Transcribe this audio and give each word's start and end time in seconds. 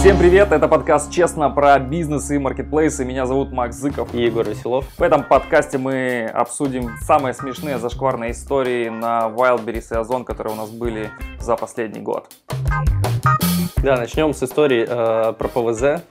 Всем 0.00 0.16
привет, 0.16 0.50
это 0.50 0.66
подкаст 0.66 1.12
«Честно» 1.12 1.50
про 1.50 1.78
бизнес 1.78 2.30
и 2.30 2.38
маркетплейсы. 2.38 3.04
Меня 3.04 3.26
зовут 3.26 3.52
Макс 3.52 3.76
Зыков. 3.76 4.14
И 4.14 4.22
Егор 4.22 4.48
Веселов. 4.48 4.86
В 4.96 5.02
этом 5.02 5.22
подкасте 5.22 5.76
мы 5.76 6.24
обсудим 6.24 6.96
самые 7.02 7.34
смешные 7.34 7.78
зашкварные 7.78 8.30
истории 8.30 8.88
на 8.88 9.28
Wildberries 9.28 9.94
и 9.94 9.98
Озон, 9.98 10.24
которые 10.24 10.54
у 10.54 10.56
нас 10.56 10.70
были 10.70 11.10
за 11.38 11.54
последний 11.54 12.00
год. 12.00 12.32
Да, 13.82 13.98
начнем 13.98 14.32
с 14.32 14.42
истории 14.42 14.86
э, 14.88 15.34
про 15.34 15.48
ПВЗ. 15.48 16.02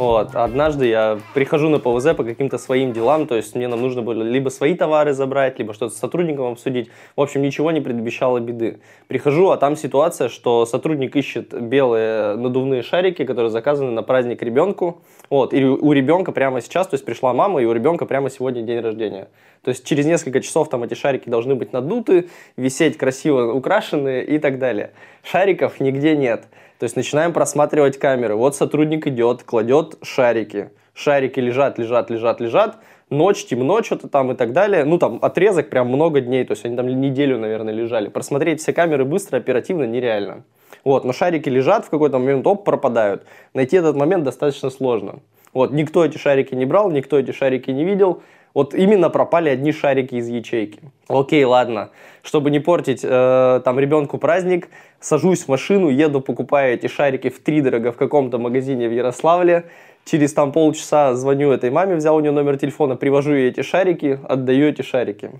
Вот. 0.00 0.34
Однажды 0.34 0.86
я 0.86 1.18
прихожу 1.34 1.68
на 1.68 1.78
ПВЗ 1.78 2.14
по 2.16 2.24
каким-то 2.24 2.56
своим 2.56 2.94
делам, 2.94 3.26
то 3.26 3.36
есть 3.36 3.54
мне 3.54 3.68
нам 3.68 3.82
нужно 3.82 4.00
было 4.00 4.22
либо 4.22 4.48
свои 4.48 4.74
товары 4.74 5.12
забрать, 5.12 5.58
либо 5.58 5.74
что-то 5.74 5.94
с 5.94 5.98
сотрудником 5.98 6.52
обсудить. 6.52 6.88
В 7.16 7.20
общем, 7.20 7.42
ничего 7.42 7.70
не 7.70 7.82
предвещало 7.82 8.40
беды. 8.40 8.80
Прихожу, 9.08 9.50
а 9.50 9.58
там 9.58 9.76
ситуация, 9.76 10.30
что 10.30 10.64
сотрудник 10.64 11.16
ищет 11.16 11.52
белые 11.52 12.36
надувные 12.36 12.80
шарики, 12.80 13.26
которые 13.26 13.50
заказаны 13.50 13.90
на 13.90 14.02
праздник 14.02 14.40
ребенку. 14.42 15.02
Вот. 15.28 15.52
И 15.52 15.62
у 15.62 15.92
ребенка 15.92 16.32
прямо 16.32 16.62
сейчас, 16.62 16.86
то 16.86 16.94
есть 16.94 17.04
пришла 17.04 17.34
мама, 17.34 17.60
и 17.60 17.66
у 17.66 17.72
ребенка 17.74 18.06
прямо 18.06 18.30
сегодня 18.30 18.62
день 18.62 18.80
рождения. 18.80 19.28
То 19.62 19.68
есть 19.68 19.84
через 19.84 20.06
несколько 20.06 20.40
часов 20.40 20.70
там 20.70 20.82
эти 20.82 20.94
шарики 20.94 21.28
должны 21.28 21.56
быть 21.56 21.74
надуты, 21.74 22.30
висеть 22.56 22.96
красиво 22.96 23.52
украшенные 23.52 24.24
и 24.24 24.38
так 24.38 24.58
далее. 24.58 24.92
Шариков 25.22 25.78
нигде 25.78 26.16
нет. 26.16 26.46
То 26.80 26.84
есть 26.84 26.96
начинаем 26.96 27.34
просматривать 27.34 27.98
камеры. 27.98 28.36
Вот 28.36 28.56
сотрудник 28.56 29.06
идет, 29.06 29.42
кладет 29.42 29.98
шарики. 30.02 30.70
Шарики 30.94 31.38
лежат, 31.38 31.78
лежат, 31.78 32.08
лежат, 32.08 32.40
лежат. 32.40 32.78
Ночь, 33.10 33.44
темно, 33.44 33.82
что-то 33.82 34.08
там 34.08 34.32
и 34.32 34.34
так 34.34 34.54
далее. 34.54 34.86
Ну, 34.86 34.96
там 34.96 35.18
отрезок 35.20 35.68
прям 35.68 35.88
много 35.88 36.22
дней. 36.22 36.42
То 36.46 36.52
есть 36.52 36.64
они 36.64 36.76
там 36.76 36.86
неделю, 36.86 37.38
наверное, 37.38 37.74
лежали. 37.74 38.08
Просмотреть 38.08 38.62
все 38.62 38.72
камеры 38.72 39.04
быстро, 39.04 39.36
оперативно 39.36 39.84
нереально. 39.84 40.44
Вот, 40.82 41.04
но 41.04 41.12
шарики 41.12 41.50
лежат, 41.50 41.84
в 41.84 41.90
какой-то 41.90 42.18
момент 42.18 42.46
оп, 42.46 42.64
пропадают. 42.64 43.26
Найти 43.52 43.76
этот 43.76 43.94
момент 43.94 44.24
достаточно 44.24 44.70
сложно. 44.70 45.20
Вот, 45.52 45.72
никто 45.72 46.02
эти 46.02 46.16
шарики 46.16 46.54
не 46.54 46.64
брал, 46.64 46.90
никто 46.90 47.18
эти 47.18 47.32
шарики 47.32 47.70
не 47.70 47.84
видел. 47.84 48.22
Вот 48.54 48.74
именно 48.74 49.10
пропали 49.10 49.48
одни 49.48 49.72
шарики 49.72 50.16
из 50.16 50.28
ячейки. 50.28 50.80
Окей, 51.08 51.44
ладно. 51.44 51.90
Чтобы 52.22 52.50
не 52.50 52.60
портить 52.60 53.00
э, 53.02 53.60
там 53.64 53.78
ребенку 53.78 54.18
праздник, 54.18 54.68
сажусь 55.00 55.44
в 55.44 55.48
машину, 55.48 55.88
еду, 55.88 56.20
покупаю 56.20 56.74
эти 56.74 56.86
шарики 56.86 57.30
в 57.30 57.38
три 57.40 57.60
дорого 57.62 57.92
в 57.92 57.96
каком-то 57.96 58.38
магазине 58.38 58.88
в 58.88 58.92
Ярославле. 58.92 59.64
Через 60.04 60.32
там 60.32 60.52
полчаса 60.52 61.14
звоню 61.14 61.52
этой 61.52 61.70
маме, 61.70 61.94
взял 61.94 62.16
у 62.16 62.20
нее 62.20 62.32
номер 62.32 62.56
телефона, 62.56 62.96
привожу 62.96 63.32
ей 63.32 63.50
эти 63.50 63.62
шарики, 63.62 64.18
отдаю 64.28 64.68
эти 64.68 64.82
шарики. 64.82 65.30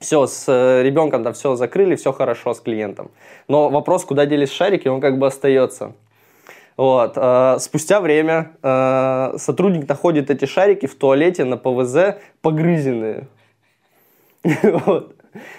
Все, 0.00 0.26
с 0.26 0.46
э, 0.48 0.82
ребенком 0.82 1.22
там 1.22 1.32
все 1.32 1.54
закрыли, 1.54 1.94
все 1.94 2.12
хорошо 2.12 2.52
с 2.52 2.60
клиентом. 2.60 3.10
Но 3.48 3.70
вопрос, 3.70 4.04
куда 4.04 4.26
делись 4.26 4.50
шарики, 4.50 4.88
он 4.88 5.00
как 5.00 5.18
бы 5.18 5.26
остается. 5.26 5.92
Вот. 6.76 7.12
Э, 7.16 7.56
спустя 7.60 8.00
время 8.00 8.52
э, 8.62 9.34
сотрудник 9.38 9.88
находит 9.88 10.30
эти 10.30 10.44
шарики 10.44 10.86
в 10.86 10.94
туалете 10.94 11.44
на 11.44 11.56
ПВЗ 11.56 12.16
погрызенные. 12.42 13.28
Вот. 14.62 15.16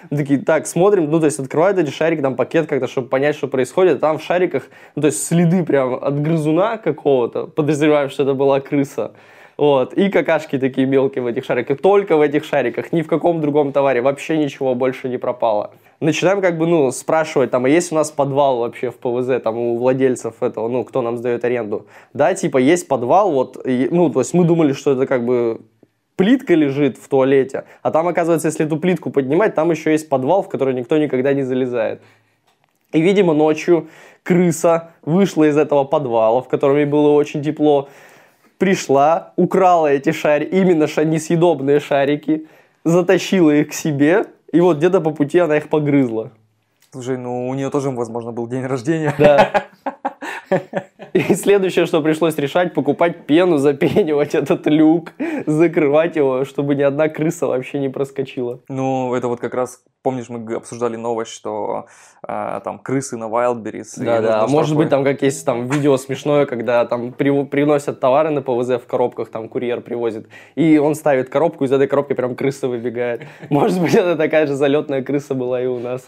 Такие, 0.08 0.40
так, 0.40 0.66
смотрим, 0.66 1.10
ну, 1.10 1.20
то 1.20 1.26
есть 1.26 1.38
открывают 1.38 1.78
эти 1.78 1.90
шарики, 1.90 2.22
там 2.22 2.34
пакет 2.34 2.66
как-то, 2.66 2.86
чтобы 2.86 3.08
понять, 3.08 3.36
что 3.36 3.46
происходит. 3.46 4.00
Там 4.00 4.18
в 4.18 4.22
шариках, 4.22 4.68
ну, 4.94 5.02
то 5.02 5.08
есть 5.08 5.26
следы 5.26 5.64
прям 5.64 5.94
от 5.94 6.22
грызуна 6.22 6.78
какого-то, 6.78 7.46
подозреваем, 7.46 8.08
что 8.08 8.22
это 8.22 8.32
была 8.32 8.60
крыса. 8.60 9.12
Вот. 9.56 9.94
И 9.94 10.10
какашки 10.10 10.58
такие 10.58 10.86
мелкие 10.86 11.22
в 11.22 11.26
этих 11.26 11.44
шариках. 11.44 11.80
Только 11.80 12.16
в 12.16 12.20
этих 12.20 12.44
шариках, 12.44 12.92
ни 12.92 13.02
в 13.02 13.06
каком 13.06 13.40
другом 13.40 13.72
товаре. 13.72 14.02
Вообще 14.02 14.36
ничего 14.36 14.74
больше 14.74 15.08
не 15.08 15.16
пропало. 15.18 15.72
Начинаем 16.00 16.42
как 16.42 16.58
бы, 16.58 16.66
ну, 16.66 16.90
спрашивать, 16.90 17.50
там, 17.50 17.64
а 17.64 17.68
есть 17.70 17.90
у 17.90 17.94
нас 17.94 18.10
подвал 18.10 18.58
вообще 18.58 18.90
в 18.90 18.96
ПВЗ, 18.96 19.42
там, 19.42 19.56
у 19.56 19.76
владельцев 19.78 20.42
этого, 20.42 20.68
ну, 20.68 20.84
кто 20.84 21.00
нам 21.00 21.16
сдает 21.16 21.42
аренду. 21.44 21.86
Да, 22.12 22.34
типа, 22.34 22.58
есть 22.58 22.86
подвал, 22.86 23.32
вот, 23.32 23.66
и, 23.66 23.88
ну, 23.90 24.10
то 24.10 24.20
есть 24.20 24.34
мы 24.34 24.44
думали, 24.44 24.74
что 24.74 24.92
это 24.92 25.06
как 25.06 25.24
бы 25.24 25.62
плитка 26.16 26.54
лежит 26.54 26.98
в 26.98 27.08
туалете, 27.08 27.64
а 27.82 27.90
там, 27.90 28.08
оказывается, 28.08 28.48
если 28.48 28.66
эту 28.66 28.76
плитку 28.76 29.10
поднимать, 29.10 29.54
там 29.54 29.70
еще 29.70 29.92
есть 29.92 30.10
подвал, 30.10 30.42
в 30.42 30.50
который 30.50 30.74
никто 30.74 30.98
никогда 30.98 31.32
не 31.32 31.42
залезает. 31.42 32.02
И, 32.92 33.00
видимо, 33.00 33.32
ночью 33.32 33.88
крыса 34.22 34.90
вышла 35.02 35.44
из 35.44 35.56
этого 35.56 35.84
подвала, 35.84 36.42
в 36.42 36.48
котором 36.48 36.76
ей 36.76 36.84
было 36.84 37.10
очень 37.10 37.42
тепло, 37.42 37.88
пришла, 38.58 39.32
украла 39.36 39.88
эти 39.88 40.12
шарики, 40.12 40.50
именно 40.54 40.86
ша 40.86 41.04
несъедобные 41.04 41.80
шарики, 41.80 42.46
затащила 42.84 43.50
их 43.50 43.70
к 43.70 43.72
себе, 43.72 44.26
и 44.52 44.60
вот 44.60 44.78
где-то 44.78 45.00
по 45.00 45.10
пути 45.10 45.38
она 45.38 45.56
их 45.56 45.68
погрызла. 45.68 46.30
Слушай, 46.92 47.18
ну 47.18 47.48
у 47.48 47.54
нее 47.54 47.70
тоже, 47.70 47.90
возможно, 47.90 48.32
был 48.32 48.46
день 48.46 48.64
рождения. 48.64 49.14
Да. 49.18 49.66
И 51.16 51.34
следующее, 51.34 51.86
что 51.86 52.02
пришлось 52.02 52.36
решать, 52.36 52.74
покупать 52.74 53.26
пену, 53.26 53.56
запенивать 53.56 54.34
этот 54.34 54.66
люк, 54.66 55.12
закрывать 55.46 56.14
его, 56.16 56.44
чтобы 56.44 56.74
ни 56.74 56.82
одна 56.82 57.08
крыса 57.08 57.46
вообще 57.46 57.78
не 57.78 57.88
проскочила. 57.88 58.60
Ну, 58.68 59.14
это 59.14 59.28
вот 59.28 59.40
как 59.40 59.54
раз, 59.54 59.82
помнишь, 60.02 60.28
мы 60.28 60.54
обсуждали 60.54 60.96
новость, 60.96 61.30
что 61.30 61.86
э, 62.28 62.60
там 62.62 62.78
крысы 62.78 63.16
на 63.16 63.24
Wildberries. 63.24 63.92
Да, 63.96 64.20
да, 64.20 64.42
а 64.42 64.46
может 64.46 64.76
быть 64.76 64.90
там 64.90 65.04
как 65.04 65.22
есть 65.22 65.46
там 65.46 65.70
видео 65.70 65.96
смешное, 65.96 66.44
когда 66.44 66.84
там 66.84 67.12
при, 67.12 67.44
приносят 67.44 67.98
товары 67.98 68.28
на 68.28 68.42
ПВЗ 68.42 68.72
в 68.72 68.86
коробках, 68.86 69.30
там 69.30 69.48
курьер 69.48 69.80
привозит, 69.80 70.28
и 70.54 70.76
он 70.76 70.94
ставит 70.94 71.30
коробку, 71.30 71.64
из 71.64 71.72
этой 71.72 71.86
коробки 71.86 72.12
прям 72.12 72.36
крыса 72.36 72.68
выбегает. 72.68 73.22
Может 73.48 73.80
быть, 73.80 73.94
это 73.94 74.16
такая 74.16 74.46
же 74.46 74.54
залетная 74.54 75.02
крыса 75.02 75.34
была 75.34 75.62
и 75.62 75.66
у 75.66 75.78
нас. 75.78 76.06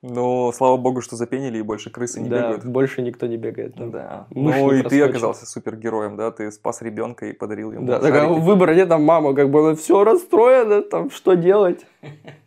Но 0.00 0.52
слава 0.52 0.76
богу, 0.76 1.00
что 1.00 1.16
запенили, 1.16 1.58
и 1.58 1.62
больше 1.62 1.90
крысы 1.90 2.20
не 2.20 2.28
да, 2.28 2.42
бегают. 2.42 2.64
больше 2.64 3.02
никто 3.02 3.26
не 3.26 3.36
бегает. 3.36 3.74
Да. 3.76 3.86
да. 3.86 4.26
Ну 4.30 4.70
и 4.70 4.82
ты 4.82 5.02
оказался 5.02 5.44
супергероем, 5.44 6.16
да? 6.16 6.30
Ты 6.30 6.52
спас 6.52 6.82
ребенка 6.82 7.26
и 7.26 7.32
подарил 7.32 7.72
ему 7.72 7.84
Да, 7.84 7.98
так, 7.98 8.30
выбора 8.30 8.74
нет, 8.74 8.88
там 8.88 9.02
мама 9.02 9.34
как 9.34 9.50
бы, 9.50 9.60
она 9.60 9.74
все 9.74 10.04
расстроена, 10.04 10.82
там 10.82 11.10
что 11.10 11.34
делать? 11.34 11.84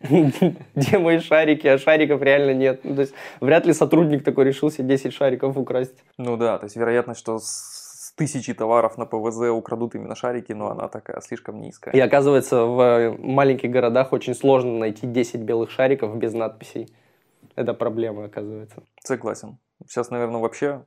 Где 0.74 0.98
мои 0.98 1.18
шарики? 1.18 1.66
А 1.66 1.76
шариков 1.76 2.22
реально 2.22 2.54
нет. 2.54 2.80
Ну, 2.84 2.94
то 2.94 3.02
есть 3.02 3.12
вряд 3.40 3.66
ли 3.66 3.74
сотрудник 3.74 4.24
такой 4.24 4.44
решился 4.44 4.82
10 4.82 5.12
шариков 5.12 5.58
украсть. 5.58 6.04
Ну 6.16 6.38
да, 6.38 6.56
то 6.56 6.64
есть 6.64 6.76
вероятность, 6.76 7.20
что 7.20 7.38
с 7.38 8.14
тысячи 8.16 8.54
товаров 8.54 8.96
на 8.96 9.04
ПВЗ 9.04 9.50
украдут 9.50 9.94
именно 9.94 10.14
шарики, 10.14 10.52
но 10.52 10.70
она 10.70 10.88
такая 10.88 11.20
слишком 11.20 11.60
низкая. 11.60 11.92
И 11.92 12.00
оказывается, 12.00 12.64
в 12.64 13.16
маленьких 13.18 13.70
городах 13.70 14.14
очень 14.14 14.34
сложно 14.34 14.78
найти 14.78 15.06
10 15.06 15.40
белых 15.40 15.70
шариков 15.70 16.16
без 16.16 16.32
надписей 16.32 16.88
это 17.56 17.74
проблема, 17.74 18.24
оказывается. 18.24 18.82
Согласен. 19.04 19.58
Сейчас, 19.86 20.10
наверное, 20.10 20.40
вообще 20.40 20.84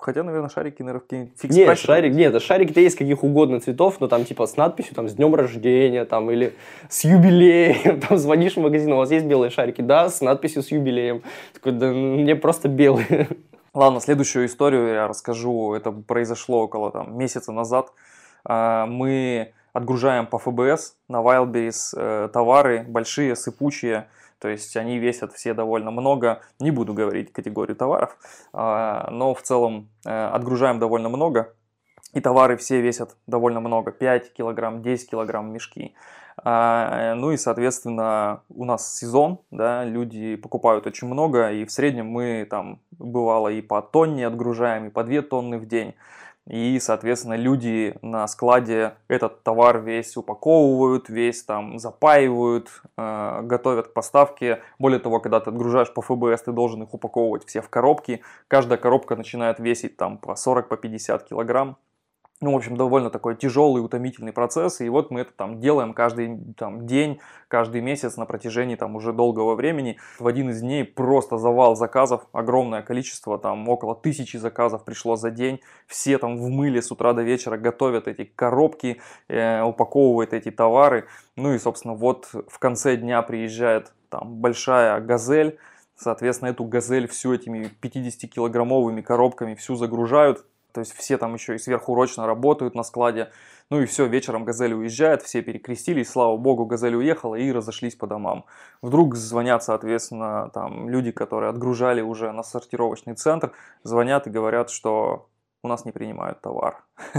Хотя, 0.00 0.22
наверное, 0.22 0.48
шарики, 0.48 0.82
наверное, 0.82 1.02
какие-нибудь 1.02 1.38
фикс 1.38 1.54
Нет, 1.54 1.78
шарик, 1.78 2.14
нет, 2.14 2.42
шарики-то 2.42 2.80
есть 2.80 2.96
каких 2.96 3.22
угодно 3.22 3.60
цветов, 3.60 4.00
но 4.00 4.08
там 4.08 4.24
типа 4.24 4.46
с 4.46 4.56
надписью, 4.56 4.94
там, 4.94 5.08
с 5.08 5.14
днем 5.14 5.34
рождения, 5.34 6.06
там, 6.06 6.30
или 6.30 6.54
с 6.88 7.04
юбилеем, 7.04 8.00
там, 8.08 8.16
звонишь 8.16 8.56
в 8.56 8.60
магазин, 8.60 8.92
у 8.94 8.96
вас 8.96 9.10
есть 9.10 9.26
белые 9.26 9.50
шарики? 9.50 9.82
Да, 9.82 10.08
с 10.08 10.22
надписью 10.22 10.62
с 10.62 10.70
юбилеем. 10.70 11.22
Такой, 11.52 11.72
да, 11.72 11.88
мне 11.88 12.34
просто 12.34 12.68
белые. 12.68 13.28
Ладно, 13.74 14.00
следующую 14.00 14.46
историю 14.46 14.88
я 14.88 15.06
расскажу. 15.06 15.74
Это 15.74 15.92
произошло 15.92 16.62
около 16.62 16.90
там, 16.90 17.18
месяца 17.18 17.52
назад. 17.52 17.92
А, 18.44 18.86
мы 18.86 19.52
отгружаем 19.72 20.26
по 20.26 20.38
ФБС 20.38 20.96
на 21.08 21.18
Wildberries 21.18 21.94
э, 21.94 22.28
товары 22.32 22.84
большие, 22.88 23.36
сыпучие, 23.36 24.08
то 24.40 24.48
есть 24.48 24.76
они 24.76 24.98
весят 24.98 25.32
все 25.32 25.54
довольно 25.54 25.90
много, 25.90 26.40
не 26.58 26.70
буду 26.70 26.94
говорить 26.94 27.32
категорию 27.32 27.76
товаров, 27.76 28.16
а, 28.52 29.08
но 29.10 29.34
в 29.34 29.42
целом 29.42 29.90
э, 30.04 30.10
отгружаем 30.10 30.78
довольно 30.78 31.08
много, 31.08 31.54
и 32.14 32.20
товары 32.20 32.56
все 32.56 32.80
весят 32.80 33.16
довольно 33.26 33.60
много, 33.60 33.92
5 33.92 34.32
килограмм, 34.32 34.82
10 34.82 35.10
килограмм 35.10 35.52
мешки. 35.52 35.94
А, 36.42 37.14
ну 37.14 37.32
и, 37.32 37.36
соответственно, 37.36 38.42
у 38.48 38.64
нас 38.64 38.96
сезон, 38.96 39.40
да, 39.50 39.84
люди 39.84 40.36
покупают 40.36 40.86
очень 40.86 41.06
много, 41.06 41.52
и 41.52 41.64
в 41.64 41.70
среднем 41.70 42.06
мы 42.06 42.46
там 42.48 42.80
бывало 42.92 43.48
и 43.48 43.60
по 43.60 43.82
тонне 43.82 44.26
отгружаем, 44.26 44.86
и 44.86 44.90
по 44.90 45.04
2 45.04 45.22
тонны 45.22 45.58
в 45.58 45.66
день. 45.66 45.94
И, 46.50 46.80
соответственно, 46.80 47.34
люди 47.34 47.94
на 48.02 48.26
складе 48.26 48.94
этот 49.06 49.44
товар 49.44 49.78
весь 49.78 50.16
упаковывают, 50.16 51.08
весь 51.08 51.44
там 51.44 51.78
запаивают, 51.78 52.82
э, 52.96 53.40
готовят 53.42 53.88
к 53.88 53.92
поставке. 53.92 54.60
Более 54.80 54.98
того, 54.98 55.20
когда 55.20 55.38
ты 55.38 55.50
отгружаешь 55.50 55.94
по 55.94 56.02
ФБС, 56.02 56.42
ты 56.42 56.52
должен 56.52 56.82
их 56.82 56.92
упаковывать 56.92 57.46
все 57.46 57.60
в 57.62 57.68
коробки. 57.68 58.22
Каждая 58.48 58.78
коробка 58.78 59.14
начинает 59.14 59.60
весить 59.60 59.96
там 59.96 60.18
по 60.18 60.32
40-50 60.32 61.18
по 61.18 61.24
килограмм 61.24 61.76
ну, 62.42 62.52
в 62.52 62.56
общем, 62.56 62.74
довольно 62.76 63.10
такой 63.10 63.36
тяжелый, 63.36 63.84
утомительный 63.84 64.32
процесс, 64.32 64.80
и 64.80 64.88
вот 64.88 65.10
мы 65.10 65.20
это 65.20 65.32
там 65.32 65.60
делаем 65.60 65.92
каждый 65.92 66.38
там, 66.56 66.86
день, 66.86 67.20
каждый 67.48 67.82
месяц 67.82 68.16
на 68.16 68.24
протяжении 68.24 68.76
там 68.76 68.96
уже 68.96 69.12
долгого 69.12 69.54
времени. 69.54 69.98
В 70.18 70.26
один 70.26 70.48
из 70.48 70.60
дней 70.62 70.84
просто 70.84 71.36
завал 71.36 71.76
заказов, 71.76 72.26
огромное 72.32 72.80
количество, 72.80 73.38
там 73.38 73.68
около 73.68 73.94
тысячи 73.94 74.38
заказов 74.38 74.84
пришло 74.84 75.16
за 75.16 75.30
день, 75.30 75.60
все 75.86 76.16
там 76.16 76.38
в 76.38 76.48
мыле 76.48 76.80
с 76.80 76.90
утра 76.90 77.12
до 77.12 77.22
вечера 77.22 77.58
готовят 77.58 78.08
эти 78.08 78.24
коробки, 78.24 79.02
э, 79.28 79.62
упаковывают 79.62 80.32
эти 80.32 80.50
товары, 80.50 81.06
ну 81.36 81.52
и, 81.52 81.58
собственно, 81.58 81.94
вот 81.94 82.28
в 82.32 82.58
конце 82.58 82.96
дня 82.96 83.20
приезжает 83.20 83.92
там 84.08 84.36
большая 84.36 84.98
газель, 85.00 85.58
Соответственно, 86.02 86.48
эту 86.48 86.64
газель 86.64 87.06
всю 87.06 87.34
этими 87.34 87.70
50-килограммовыми 87.82 89.02
коробками 89.02 89.54
всю 89.54 89.74
загружают, 89.74 90.46
То 90.72 90.80
есть 90.80 90.92
все 90.92 91.18
там 91.18 91.34
еще 91.34 91.54
и 91.54 91.58
сверхурочно 91.58 92.26
работают 92.26 92.74
на 92.74 92.82
складе. 92.82 93.30
Ну 93.70 93.80
и 93.80 93.86
все, 93.86 94.06
вечером 94.06 94.44
«Газель» 94.44 94.74
уезжает, 94.74 95.22
все 95.22 95.42
перекрестились, 95.42 96.10
слава 96.10 96.36
богу, 96.36 96.66
«Газель» 96.66 96.96
уехала 96.96 97.36
и 97.36 97.52
разошлись 97.52 97.94
по 97.94 98.06
домам. 98.06 98.44
Вдруг 98.82 99.14
звонят, 99.14 99.62
соответственно, 99.62 100.50
там 100.52 100.90
люди, 100.90 101.12
которые 101.12 101.50
отгружали 101.50 102.00
уже 102.00 102.32
на 102.32 102.42
сортировочный 102.42 103.14
центр, 103.14 103.52
звонят 103.84 104.26
и 104.26 104.30
говорят, 104.30 104.70
что 104.70 105.28
у 105.62 105.68
нас 105.68 105.84
не 105.84 105.92
принимают 105.92 106.40
товар. 106.40 106.82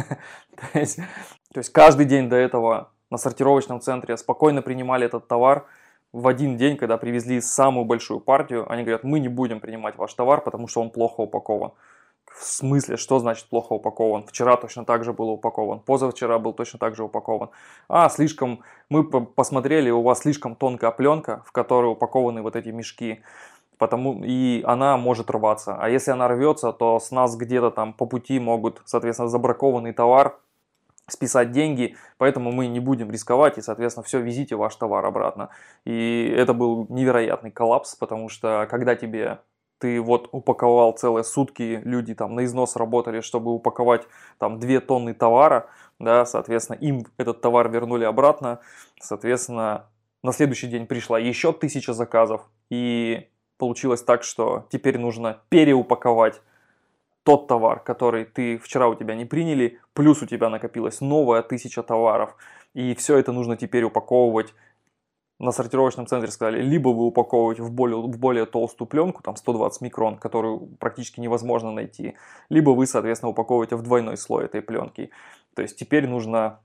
то, 0.73 0.79
есть, 0.79 0.99
каждый 1.71 2.05
день 2.05 2.29
до 2.29 2.35
этого 2.35 2.91
на 3.09 3.17
сортировочном 3.17 3.81
центре 3.81 4.17
спокойно 4.17 4.61
принимали 4.61 5.05
этот 5.05 5.27
товар. 5.27 5.65
В 6.11 6.27
один 6.27 6.57
день, 6.57 6.75
когда 6.75 6.97
привезли 6.97 7.39
самую 7.39 7.85
большую 7.85 8.19
партию, 8.19 8.69
они 8.69 8.83
говорят, 8.83 9.03
мы 9.03 9.19
не 9.19 9.29
будем 9.29 9.59
принимать 9.59 9.95
ваш 9.97 10.13
товар, 10.13 10.41
потому 10.41 10.67
что 10.67 10.81
он 10.81 10.89
плохо 10.89 11.21
упакован. 11.21 11.71
В 12.33 12.43
смысле, 12.43 12.97
что 12.97 13.19
значит 13.19 13.45
плохо 13.47 13.73
упакован? 13.73 14.23
Вчера 14.25 14.57
точно 14.57 14.85
так 14.85 15.03
же 15.03 15.13
был 15.13 15.29
упакован, 15.29 15.79
позавчера 15.79 16.39
был 16.39 16.53
точно 16.53 16.79
так 16.79 16.95
же 16.95 17.03
упакован. 17.03 17.49
А, 17.87 18.09
слишком, 18.09 18.63
мы 18.89 19.03
посмотрели, 19.03 19.89
у 19.89 20.01
вас 20.01 20.19
слишком 20.19 20.55
тонкая 20.55 20.91
пленка, 20.91 21.43
в 21.45 21.51
которой 21.51 21.91
упакованы 21.91 22.41
вот 22.41 22.55
эти 22.55 22.69
мешки, 22.69 23.21
потому 23.77 24.23
и 24.23 24.63
она 24.63 24.97
может 24.97 25.29
рваться. 25.29 25.75
А 25.75 25.89
если 25.89 26.11
она 26.11 26.27
рвется, 26.27 26.71
то 26.71 26.99
с 26.99 27.11
нас 27.11 27.35
где-то 27.35 27.71
там 27.71 27.93
по 27.93 28.05
пути 28.05 28.39
могут, 28.39 28.81
соответственно, 28.85 29.29
забракованный 29.29 29.93
товар 29.93 30.39
списать 31.07 31.51
деньги, 31.51 31.97
поэтому 32.17 32.51
мы 32.51 32.67
не 32.67 32.79
будем 32.79 33.11
рисковать 33.11 33.57
и, 33.57 33.61
соответственно, 33.61 34.03
все, 34.03 34.19
везите 34.19 34.55
ваш 34.55 34.75
товар 34.75 35.05
обратно. 35.05 35.49
И 35.85 36.33
это 36.35 36.53
был 36.53 36.87
невероятный 36.89 37.51
коллапс, 37.51 37.95
потому 37.95 38.29
что 38.29 38.67
когда 38.69 38.95
тебе 38.95 39.39
ты 39.81 39.99
вот 39.99 40.29
упаковал 40.31 40.93
целые 40.93 41.23
сутки, 41.23 41.81
люди 41.83 42.13
там 42.13 42.35
на 42.35 42.45
износ 42.45 42.75
работали, 42.75 43.21
чтобы 43.21 43.51
упаковать 43.51 44.07
там 44.37 44.59
2 44.59 44.79
тонны 44.81 45.13
товара, 45.13 45.69
да, 45.99 46.25
соответственно, 46.25 46.77
им 46.77 47.05
этот 47.17 47.41
товар 47.41 47.69
вернули 47.69 48.05
обратно, 48.05 48.59
соответственно, 49.01 49.89
на 50.23 50.31
следующий 50.31 50.67
день 50.67 50.85
пришла 50.85 51.17
еще 51.17 51.51
тысяча 51.51 51.93
заказов, 51.93 52.41
и 52.69 53.27
получилось 53.57 54.03
так, 54.03 54.23
что 54.23 54.67
теперь 54.69 54.99
нужно 54.99 55.39
переупаковать 55.49 56.41
тот 57.23 57.47
товар, 57.47 57.79
который 57.79 58.25
ты 58.25 58.57
вчера 58.57 58.87
у 58.87 58.95
тебя 58.95 59.15
не 59.15 59.25
приняли, 59.25 59.79
плюс 59.93 60.21
у 60.21 60.27
тебя 60.27 60.49
накопилась 60.49 61.01
новая 61.01 61.41
тысяча 61.41 61.83
товаров, 61.83 62.35
и 62.73 62.93
все 62.95 63.17
это 63.17 63.31
нужно 63.31 63.57
теперь 63.57 63.83
упаковывать 63.83 64.53
на 65.41 65.51
сортировочном 65.51 66.05
центре 66.05 66.31
сказали, 66.31 66.61
либо 66.61 66.89
вы 66.89 67.05
упаковываете 67.07 67.63
в 67.63 67.71
более, 67.71 67.97
в 67.99 68.19
более 68.19 68.45
толстую 68.45 68.87
пленку, 68.87 69.23
там 69.23 69.35
120 69.35 69.81
микрон, 69.81 70.17
которую 70.17 70.67
практически 70.79 71.19
невозможно 71.19 71.71
найти, 71.71 72.15
либо 72.49 72.69
вы, 72.69 72.85
соответственно, 72.85 73.31
упаковываете 73.31 73.75
в 73.75 73.81
двойной 73.81 74.17
слой 74.17 74.45
этой 74.45 74.61
пленки. 74.61 75.09
То 75.55 75.63
есть 75.63 75.77
теперь 75.77 76.07
нужно 76.07 76.59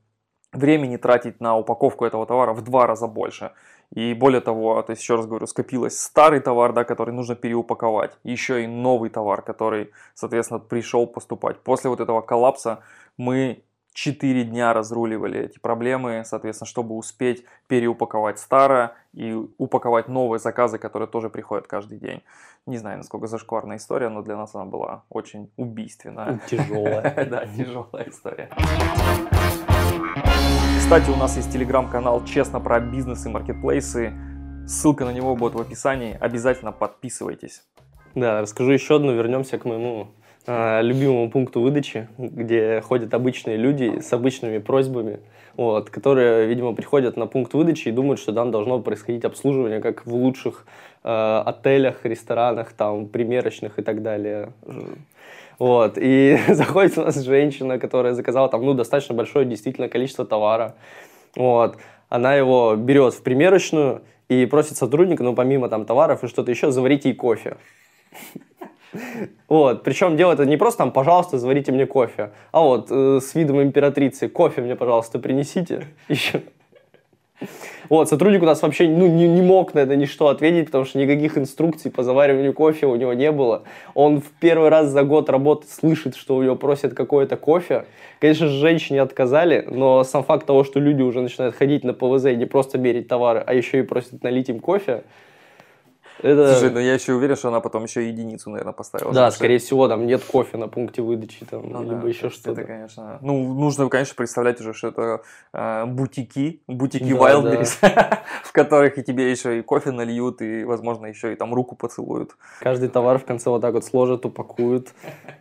времени 0.52 0.98
тратить 0.98 1.40
на 1.40 1.56
упаковку 1.56 2.04
этого 2.04 2.26
товара 2.26 2.52
в 2.52 2.62
два 2.62 2.86
раза 2.86 3.06
больше. 3.06 3.52
И 3.94 4.14
более 4.14 4.40
того, 4.42 4.82
то 4.82 4.90
есть 4.90 5.02
еще 5.02 5.16
раз 5.16 5.26
говорю, 5.26 5.46
скопилось 5.46 5.98
старый 5.98 6.40
товар, 6.40 6.72
да, 6.72 6.84
который 6.84 7.14
нужно 7.14 7.34
переупаковать, 7.34 8.18
еще 8.24 8.62
и 8.62 8.66
новый 8.66 9.08
товар, 9.08 9.42
который, 9.42 9.90
соответственно, 10.14 10.60
пришел 10.60 11.06
поступать. 11.06 11.60
После 11.62 11.88
вот 11.88 12.00
этого 12.00 12.20
коллапса 12.20 12.80
мы 13.16 13.64
4 13.96 14.44
дня 14.44 14.74
разруливали 14.74 15.46
эти 15.46 15.58
проблемы, 15.58 16.22
соответственно, 16.26 16.68
чтобы 16.68 16.94
успеть 16.96 17.44
переупаковать 17.66 18.38
старое 18.38 18.92
и 19.14 19.32
упаковать 19.56 20.06
новые 20.08 20.38
заказы, 20.38 20.76
которые 20.76 21.08
тоже 21.08 21.30
приходят 21.30 21.66
каждый 21.66 21.96
день. 21.96 22.22
Не 22.66 22.76
знаю, 22.76 22.98
насколько 22.98 23.26
зашкварная 23.26 23.78
история, 23.78 24.10
но 24.10 24.20
для 24.20 24.36
нас 24.36 24.54
она 24.54 24.66
была 24.66 25.04
очень 25.08 25.50
убийственная. 25.56 26.40
Тяжелая. 26.46 27.26
Да, 27.30 27.46
тяжелая 27.46 28.10
история. 28.10 28.50
Кстати, 30.78 31.08
у 31.08 31.16
нас 31.16 31.36
есть 31.36 31.50
телеграм-канал 31.50 32.22
«Честно 32.26 32.60
про 32.60 32.80
бизнес 32.80 33.24
и 33.24 33.30
маркетплейсы». 33.30 34.12
Ссылка 34.68 35.06
на 35.06 35.10
него 35.10 35.34
будет 35.36 35.54
в 35.54 35.60
описании. 35.60 36.18
Обязательно 36.20 36.70
подписывайтесь. 36.70 37.64
Да, 38.14 38.42
расскажу 38.42 38.72
еще 38.72 38.96
одну. 38.96 39.14
Вернемся 39.14 39.56
к 39.56 39.64
моему 39.64 40.08
любимому 40.46 41.30
пункту 41.30 41.60
выдачи, 41.60 42.08
где 42.18 42.80
ходят 42.80 43.12
обычные 43.14 43.56
люди 43.56 44.00
с 44.00 44.12
обычными 44.12 44.58
просьбами, 44.58 45.18
вот, 45.56 45.90
которые, 45.90 46.46
видимо, 46.46 46.74
приходят 46.74 47.16
на 47.16 47.26
пункт 47.26 47.54
выдачи 47.54 47.88
и 47.88 47.92
думают, 47.92 48.20
что 48.20 48.32
там 48.32 48.50
должно 48.50 48.78
происходить 48.80 49.24
обслуживание, 49.24 49.80
как 49.80 50.06
в 50.06 50.14
лучших 50.14 50.66
э, 51.02 51.42
отелях, 51.46 52.04
ресторанах, 52.04 52.72
там, 52.72 53.06
примерочных 53.06 53.78
и 53.78 53.82
так 53.82 54.02
далее. 54.02 54.52
Вот, 55.58 55.94
и 55.96 56.38
заходит 56.48 56.98
у 56.98 57.02
нас 57.02 57.16
женщина, 57.16 57.78
которая 57.78 58.12
заказала 58.12 58.48
там, 58.48 58.64
ну, 58.64 58.74
достаточно 58.74 59.14
большое 59.14 59.46
действительно 59.46 59.88
количество 59.88 60.26
товара. 60.26 60.74
Вот, 61.34 61.76
она 62.08 62.34
его 62.34 62.76
берет 62.76 63.14
в 63.14 63.22
примерочную 63.22 64.02
и 64.28 64.44
просит 64.46 64.76
сотрудника, 64.76 65.22
ну, 65.22 65.34
помимо 65.34 65.68
там 65.68 65.86
товаров 65.86 66.22
и 66.22 66.28
что-то 66.28 66.50
еще, 66.50 66.70
заварить 66.70 67.04
ей 67.04 67.14
кофе. 67.14 67.56
Вот, 69.48 69.82
причем 69.84 70.16
дело 70.16 70.32
это 70.32 70.44
не 70.46 70.56
просто 70.56 70.78
там, 70.78 70.92
пожалуйста, 70.92 71.38
заварите 71.38 71.72
мне 71.72 71.86
кофе, 71.86 72.30
а 72.52 72.60
вот 72.60 72.88
э, 72.90 73.20
с 73.22 73.34
видом 73.34 73.62
императрицы, 73.62 74.28
кофе 74.28 74.62
мне, 74.62 74.74
пожалуйста, 74.74 75.18
принесите 75.18 75.86
еще. 76.08 76.42
Вот, 77.88 78.08
сотрудник 78.08 78.42
у 78.42 78.46
нас 78.46 78.62
вообще 78.62 78.88
ну, 78.88 79.06
не, 79.06 79.28
не 79.28 79.42
мог 79.42 79.74
на 79.74 79.80
это 79.80 79.94
ничто 79.94 80.28
ответить, 80.28 80.66
потому 80.66 80.84
что 80.84 80.98
никаких 80.98 81.38
инструкций 81.38 81.90
по 81.90 82.02
завариванию 82.02 82.52
кофе 82.52 82.86
у 82.86 82.96
него 82.96 83.12
не 83.12 83.30
было. 83.30 83.62
Он 83.94 84.20
в 84.20 84.30
первый 84.40 84.70
раз 84.70 84.88
за 84.88 85.02
год 85.04 85.28
работы 85.28 85.66
слышит, 85.68 86.16
что 86.16 86.36
у 86.36 86.42
него 86.42 86.56
просят 86.56 86.94
какое-то 86.94 87.36
кофе. 87.36 87.84
Конечно 88.20 88.48
же, 88.48 88.58
женщине 88.58 89.02
отказали, 89.02 89.66
но 89.70 90.02
сам 90.02 90.24
факт 90.24 90.46
того, 90.46 90.64
что 90.64 90.80
люди 90.80 91.02
уже 91.02 91.20
начинают 91.20 91.54
ходить 91.54 91.84
на 91.84 91.92
ПВЗ 91.92 92.26
и 92.26 92.36
не 92.36 92.46
просто 92.46 92.78
мерить 92.78 93.06
товары, 93.06 93.44
а 93.46 93.54
еще 93.54 93.80
и 93.80 93.82
просят 93.82 94.22
налить 94.22 94.48
им 94.48 94.58
кофе, 94.58 95.04
это... 96.22 96.52
Слушай, 96.54 96.70
ну 96.72 96.80
я 96.80 96.94
еще 96.94 97.14
уверен, 97.14 97.36
что 97.36 97.48
она 97.48 97.60
потом 97.60 97.84
еще 97.84 98.06
единицу, 98.08 98.50
наверное, 98.50 98.72
поставила. 98.72 99.12
Да, 99.12 99.30
скорее 99.30 99.58
всего, 99.58 99.88
там 99.88 100.06
нет 100.06 100.22
кофе 100.24 100.56
на 100.56 100.68
пункте 100.68 101.02
выдачи, 101.02 101.44
там, 101.44 101.68
ну, 101.68 101.82
либо 101.82 102.02
да, 102.02 102.08
еще 102.08 102.30
что-то. 102.30 102.52
Это, 102.52 102.64
конечно, 102.64 103.18
ну, 103.20 103.54
нужно, 103.54 103.88
конечно, 103.88 104.14
представлять 104.14 104.60
уже, 104.60 104.72
что 104.72 104.88
это 104.88 105.22
э, 105.52 105.84
бутики, 105.86 106.62
бутики 106.66 107.12
да, 107.12 107.18
Wildberries, 107.18 107.78
да. 107.82 108.22
в 108.44 108.52
которых 108.52 108.98
и 108.98 109.02
тебе 109.02 109.30
еще 109.30 109.58
и 109.58 109.62
кофе 109.62 109.90
нальют, 109.90 110.42
и, 110.42 110.64
возможно, 110.64 111.06
еще 111.06 111.32
и 111.32 111.36
там 111.36 111.54
руку 111.54 111.76
поцелуют. 111.76 112.36
Каждый 112.60 112.88
товар 112.88 113.18
в 113.18 113.24
конце 113.24 113.50
вот 113.50 113.60
так 113.60 113.74
вот 113.74 113.84
сложат, 113.84 114.24
упакуют 114.24 114.92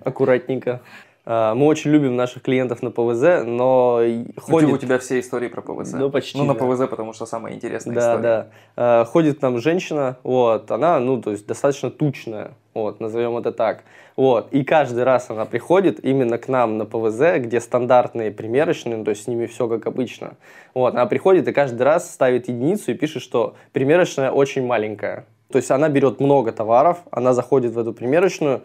аккуратненько. 0.02 0.82
А, 1.26 1.56
мы 1.56 1.66
очень 1.66 1.92
любим 1.92 2.16
наших 2.16 2.44
клиентов 2.44 2.84
на 2.84 2.92
ПВЗ, 2.92 3.44
но 3.46 4.02
ходит... 4.38 4.70
У 4.70 4.78
тебя 4.78 5.00
все 5.00 5.20
истории 5.20 5.48
про 5.48 5.62
ПВЗ. 5.62 5.94
Ну, 5.94 6.10
почти. 6.10 6.38
Ну, 6.38 6.46
на 6.46 6.54
да. 6.54 6.60
ПВЗ, 6.60 6.88
потому 6.88 7.14
что 7.14 7.26
самая 7.26 7.54
интересная 7.54 7.96
да, 7.96 8.02
история. 8.02 8.22
Да, 8.22 8.48
да. 8.76 9.06
Ходит 9.06 9.40
там 9.40 9.58
женщина, 9.60 10.18
вот, 10.24 10.70
она, 10.70 11.00
ну, 11.00 11.22
то 11.22 11.32
есть 11.32 11.48
достаточно 11.48 11.90
тучная, 11.90 12.52
вот, 12.74 13.00
назовем 13.00 13.38
это 13.38 13.52
так. 13.52 13.84
Вот, 14.16 14.54
и 14.54 14.64
каждый 14.64 15.04
раз 15.04 15.30
она 15.30 15.46
приходит 15.46 16.04
именно 16.06 16.38
к 16.38 16.48
нам 16.48 16.78
на 16.78 16.86
ПВЗ, 16.86 17.40
где 17.40 17.60
стандартные 17.60 18.32
примерочные, 18.32 18.98
ну, 18.98 19.04
то 19.04 19.10
есть 19.10 19.24
с 19.24 19.28
ними 19.28 19.48
все 19.48 19.68
как 19.68 19.88
обычно. 19.88 20.36
Вот, 20.74 20.94
она 20.94 21.06
приходит 21.06 21.48
и 21.48 21.54
каждый 21.54 21.82
раз 21.82 22.14
ставит 22.14 22.48
единицу 22.48 22.92
и 22.92 22.94
пишет, 22.94 23.24
что 23.24 23.56
примерочная 23.74 24.32
очень 24.32 24.66
маленькая. 24.66 25.26
То 25.52 25.58
есть 25.58 25.72
она 25.72 25.90
берет 25.90 26.20
много 26.20 26.52
товаров, 26.52 27.00
она 27.12 27.34
заходит 27.34 27.74
в 27.74 27.80
эту 27.80 27.94
примерочную, 27.94 28.62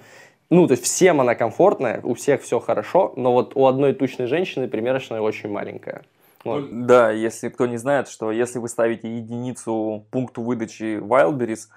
ну, 0.51 0.67
то 0.67 0.73
есть 0.73 0.85
всем 0.85 1.21
она 1.21 1.35
комфортная, 1.35 2.01
у 2.03 2.15
всех 2.15 2.43
все 2.43 2.59
хорошо, 2.59 3.13
но 3.17 3.33
вот 3.33 3.53
у 3.55 3.67
одной 3.67 3.95
тучной 3.95 4.27
женщины 4.27 4.69
примерочная 4.69 5.21
очень 5.21 5.49
маленькая. 5.49 6.03
Вот. 6.45 6.87
Да, 6.87 7.11
если 7.11 7.49
кто 7.49 7.67
не 7.67 7.77
знает, 7.77 8.09
что 8.09 8.33
если 8.33 8.59
вы 8.59 8.69
ставите 8.69 9.15
единицу 9.15 10.07
пункту 10.11 10.43
выдачи 10.43 10.99
Wildberries 10.99 11.69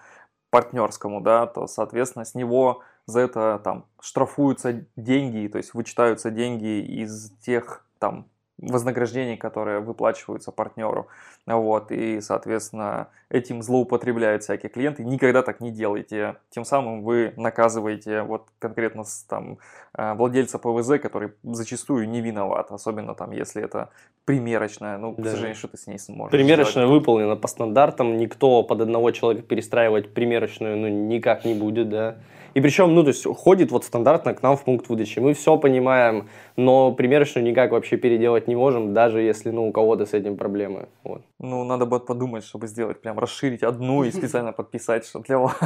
партнерскому, 0.50 1.22
да, 1.22 1.46
то, 1.46 1.68
соответственно, 1.68 2.26
с 2.26 2.34
него 2.34 2.82
за 3.06 3.20
это 3.22 3.60
там 3.64 3.86
штрафуются 4.02 4.86
деньги, 4.96 5.48
то 5.48 5.58
есть 5.58 5.74
вычитаются 5.74 6.32
деньги 6.32 6.82
из 6.82 7.32
тех 7.42 7.86
там 8.00 8.26
вознаграждений, 8.70 9.38
которые 9.38 9.80
выплачиваются 9.80 10.52
партнеру. 10.52 11.08
Вот, 11.46 11.92
и, 11.92 12.22
соответственно, 12.22 13.10
этим 13.30 13.62
злоупотребляют 13.62 14.44
всякие 14.44 14.70
клиенты. 14.70 15.04
Никогда 15.04 15.42
так 15.42 15.60
не 15.60 15.72
делайте. 15.72 16.38
Тем 16.50 16.66
самым 16.66 17.04
вы 17.04 17.34
наказываете 17.36 18.22
вот 18.22 18.48
конкретно 18.60 19.04
там, 19.28 19.58
э, 19.98 20.14
владельца 20.14 20.60
ПВЗ, 20.60 21.00
который 21.02 21.34
зачастую 21.44 22.08
не 22.08 22.22
виноват, 22.22 22.72
особенно 22.72 23.16
там, 23.16 23.32
если 23.32 23.64
это 23.64 23.90
примерочная. 24.26 24.98
Ну, 24.98 25.16
да. 25.18 25.24
к 25.24 25.26
сожалению, 25.28 25.56
что 25.56 25.68
ты 25.68 25.78
с 25.78 25.88
ней 25.88 26.00
сможешь 26.00 26.32
Примерочная 26.32 26.86
сделать. 26.86 27.02
выполнена 27.02 27.36
по 27.36 27.48
стандартам. 27.48 28.18
Никто 28.18 28.64
под 28.64 28.82
одного 28.82 29.12
человека 29.12 29.46
перестраивать 29.48 30.14
примерочную 30.14 30.78
ну, 30.78 30.88
никак 30.88 31.44
не 31.46 31.54
будет, 31.54 31.90
да. 31.90 32.18
И 32.54 32.62
причем, 32.62 32.94
ну, 32.94 33.04
то 33.04 33.10
есть, 33.10 33.26
ходит 33.26 33.72
вот 33.72 33.84
стандартно 33.84 34.34
к 34.34 34.44
нам 34.44 34.56
в 34.56 34.64
пункт 34.64 34.90
выдачи. 34.90 35.20
Мы 35.20 35.34
все 35.34 35.58
понимаем, 35.58 36.28
но 36.56 36.92
примерочную 36.92 37.44
никак 37.44 37.72
вообще 37.72 37.98
переделать 37.98 38.48
не 38.48 38.56
можем, 38.56 38.94
даже 38.94 39.22
если, 39.22 39.52
ну, 39.52 39.68
у 39.68 39.72
кого-то 39.72 40.06
с 40.06 40.14
этим 40.14 40.38
проблемы. 40.38 40.88
Вот. 41.04 41.22
Ну, 41.40 41.64
надо 41.64 41.86
будет 41.86 42.06
подумать, 42.06 42.44
чтобы 42.44 42.68
сделать, 42.68 43.02
прям 43.02 43.20
расширить 43.20 43.64
одну 43.64 44.04
и 44.04 44.12
специально 44.12 44.52
подписать, 44.52 45.06
что 45.06 45.20
для 45.20 45.38
вас, 45.38 45.58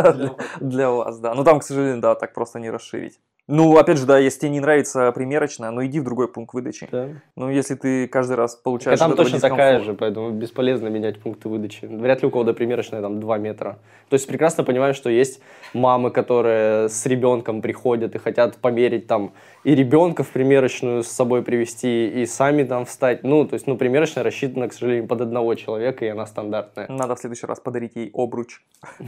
для 0.60 0.90
вас, 0.90 1.18
да. 1.20 1.34
Ну, 1.34 1.44
там, 1.44 1.60
к 1.60 1.62
сожалению, 1.62 2.00
да, 2.00 2.14
так 2.14 2.34
просто 2.34 2.58
не 2.58 2.70
расширить. 2.70 3.20
Ну, 3.48 3.76
опять 3.76 3.98
же, 3.98 4.06
да, 4.06 4.18
если 4.18 4.40
тебе 4.40 4.50
не 4.50 4.60
нравится 4.60 5.10
примерочная, 5.12 5.70
ну 5.70 5.84
иди 5.84 5.98
в 5.98 6.04
другой 6.04 6.28
пункт 6.28 6.54
выдачи. 6.54 6.88
Да. 6.90 7.08
Ну, 7.36 7.50
если 7.50 7.74
ты 7.74 8.06
каждый 8.06 8.36
раз 8.36 8.54
получаешь 8.54 8.98
там 8.98 9.10
от 9.10 9.14
этого 9.14 9.28
точно 9.28 9.40
такая 9.40 9.72
дискомфорт. 9.78 9.84
же, 9.84 9.98
поэтому 9.98 10.30
бесполезно 10.30 10.88
менять 10.88 11.20
пункты 11.20 11.48
выдачи. 11.48 11.86
Вряд 11.86 12.22
ли 12.22 12.28
у 12.28 12.30
кого-то 12.30 12.54
примерочная 12.54 13.02
там 13.02 13.20
2 13.20 13.38
метра. 13.38 13.78
То 14.08 14.14
есть 14.14 14.28
прекрасно 14.28 14.62
понимаю, 14.62 14.94
что 14.94 15.10
есть 15.10 15.40
мамы, 15.74 16.10
которые 16.10 16.88
с 16.88 17.04
ребенком 17.06 17.62
приходят 17.62 18.14
и 18.14 18.18
хотят 18.18 18.58
померить 18.58 19.08
там 19.08 19.32
и 19.64 19.74
ребенка 19.74 20.22
в 20.22 20.30
примерочную 20.30 21.02
с 21.02 21.08
собой 21.08 21.42
привести, 21.42 22.08
и 22.08 22.26
сами 22.26 22.64
там 22.64 22.84
встать. 22.84 23.22
Ну, 23.22 23.46
то 23.46 23.54
есть, 23.54 23.66
ну, 23.66 23.76
примерочная 23.76 24.24
рассчитана, 24.24 24.68
к 24.68 24.72
сожалению, 24.72 25.06
под 25.06 25.20
одного 25.20 25.54
человека, 25.54 26.04
и 26.04 26.08
она 26.08 26.26
стандартная. 26.26 26.88
Надо 26.88 27.14
в 27.14 27.18
следующий 27.18 27.46
раз 27.46 27.60
подарить 27.60 27.92
ей 27.94 28.10
обруч. 28.12 28.60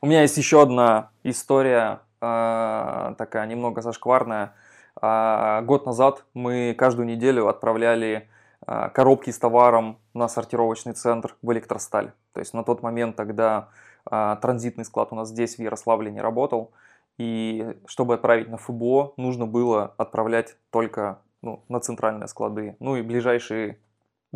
У 0.00 0.06
меня 0.06 0.22
есть 0.22 0.36
еще 0.36 0.62
одна 0.62 1.10
история, 1.22 2.00
такая 2.20 3.46
немного 3.46 3.82
зашкварная. 3.82 4.54
А, 5.00 5.62
Год 5.62 5.86
назад 5.86 6.24
мы 6.34 6.74
каждую 6.76 7.06
неделю 7.06 7.48
отправляли 7.48 8.28
а, 8.66 8.88
коробки 8.90 9.30
с 9.30 9.38
товаром 9.38 9.98
на 10.14 10.28
сортировочный 10.28 10.92
центр 10.92 11.36
в 11.42 11.52
Электросталь. 11.52 12.12
То 12.32 12.40
есть 12.40 12.54
на 12.54 12.64
тот 12.64 12.82
момент, 12.82 13.16
тогда 13.16 13.68
а, 14.04 14.36
транзитный 14.36 14.84
склад 14.84 15.08
у 15.12 15.16
нас 15.16 15.28
здесь, 15.28 15.56
в 15.56 15.58
Ярославле, 15.60 16.10
не 16.10 16.20
работал. 16.20 16.72
И 17.18 17.76
чтобы 17.86 18.14
отправить 18.14 18.48
на 18.48 18.56
ФБО, 18.56 19.14
нужно 19.16 19.46
было 19.46 19.94
отправлять 19.98 20.56
только 20.70 21.18
ну, 21.42 21.62
на 21.68 21.80
центральные 21.80 22.28
склады. 22.28 22.76
Ну 22.80 22.96
и 22.96 23.02
ближайшие 23.02 23.78